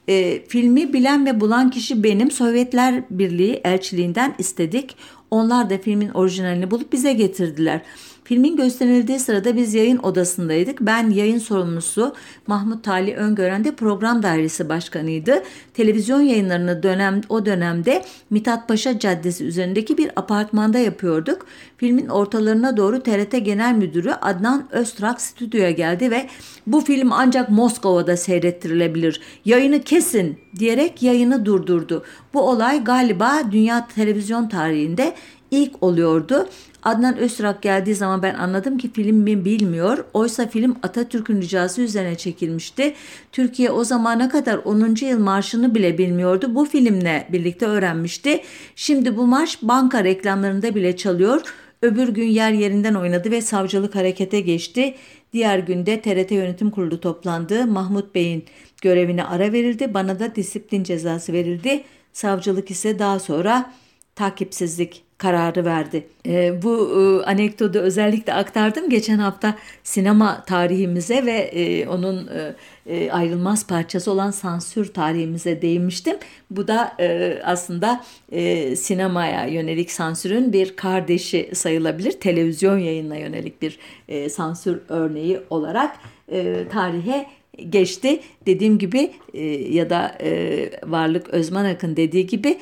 [0.08, 4.96] E, filmi bilen ve bulan kişi benim Sovyetler Birliği elçiliğinden istedik.
[5.30, 7.80] Onlar da filmin orijinalini bulup bize getirdiler.
[8.30, 10.80] Filmin gösterildiği sırada biz yayın odasındaydık.
[10.80, 12.14] Ben yayın sorumlusu
[12.46, 15.42] Mahmut Tali Öngören de program dairesi başkanıydı.
[15.74, 21.46] Televizyon yayınlarını dönem, o dönemde Mithat Paşa Caddesi üzerindeki bir apartmanda yapıyorduk.
[21.76, 26.26] Filmin ortalarına doğru TRT Genel Müdürü Adnan Öztrak stüdyoya geldi ve
[26.66, 29.20] bu film ancak Moskova'da seyrettirilebilir.
[29.44, 32.04] Yayını kesin diyerek yayını durdurdu.
[32.34, 35.14] Bu olay galiba dünya televizyon tarihinde
[35.50, 36.48] ilk oluyordu.
[36.82, 40.04] Adnan Öztürk geldiği zaman ben anladım ki filmi bilmiyor.
[40.14, 42.94] Oysa film Atatürk'ün ricası üzerine çekilmişti.
[43.32, 45.06] Türkiye o zamana kadar 10.
[45.06, 46.54] yıl marşını bile bilmiyordu.
[46.54, 48.40] Bu filmle birlikte öğrenmişti.
[48.76, 51.42] Şimdi bu marş banka reklamlarında bile çalıyor.
[51.82, 54.94] Öbür gün yer yerinden oynadı ve savcılık harekete geçti.
[55.32, 57.66] Diğer günde TRT Yönetim Kurulu toplandı.
[57.66, 58.44] Mahmut Bey'in
[58.82, 59.94] görevine ara verildi.
[59.94, 61.84] Bana da disiplin cezası verildi.
[62.12, 63.72] Savcılık ise daha sonra
[64.14, 66.06] takipsizlik kararı verdi.
[66.26, 66.90] E, bu
[67.24, 69.54] e, anekdotu özellikle aktardım geçen hafta
[69.84, 72.54] sinema tarihimize ve e, onun e,
[72.86, 76.16] e, ayrılmaz parçası olan sansür tarihimize değinmiştim.
[76.50, 82.12] Bu da e, aslında e, sinemaya yönelik sansürün bir kardeşi sayılabilir.
[82.12, 85.96] Televizyon yayınına yönelik bir e, sansür örneği olarak
[86.32, 87.26] e, tarihe
[87.70, 88.20] geçti.
[88.46, 89.44] Dediğim gibi e,
[89.74, 92.58] ya da e, Varlık Özman Akın dediği gibi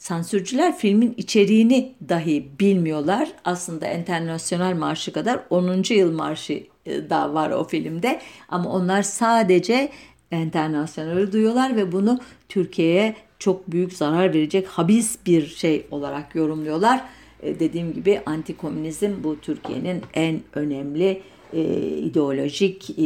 [0.00, 3.28] Sansürcüler filmin içeriğini dahi bilmiyorlar.
[3.44, 5.94] Aslında Enternasyonel Marşı kadar 10.
[5.94, 8.20] yıl marşı e, da var o filmde.
[8.48, 9.88] Ama onlar sadece
[10.30, 17.04] Enternasyonel'i duyuyorlar ve bunu Türkiye'ye çok büyük zarar verecek habis bir şey olarak yorumluyorlar.
[17.42, 21.22] E, dediğim gibi antikomünizm bu Türkiye'nin en önemli
[21.52, 21.62] e,
[21.98, 23.02] ideolojik e,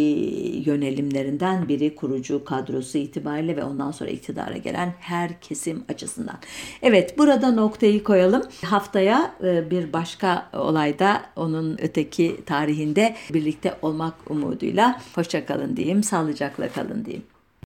[0.70, 6.36] yönelimlerinden biri kurucu kadrosu itibariyle ve ondan sonra iktidara gelen her kesim açısından.
[6.82, 8.42] Evet burada noktayı koyalım.
[8.64, 17.04] Haftaya e, bir başka olayda onun öteki tarihinde birlikte olmak umuduyla hoşçakalın diyeyim, sağlıcakla kalın
[17.04, 17.33] diyeyim.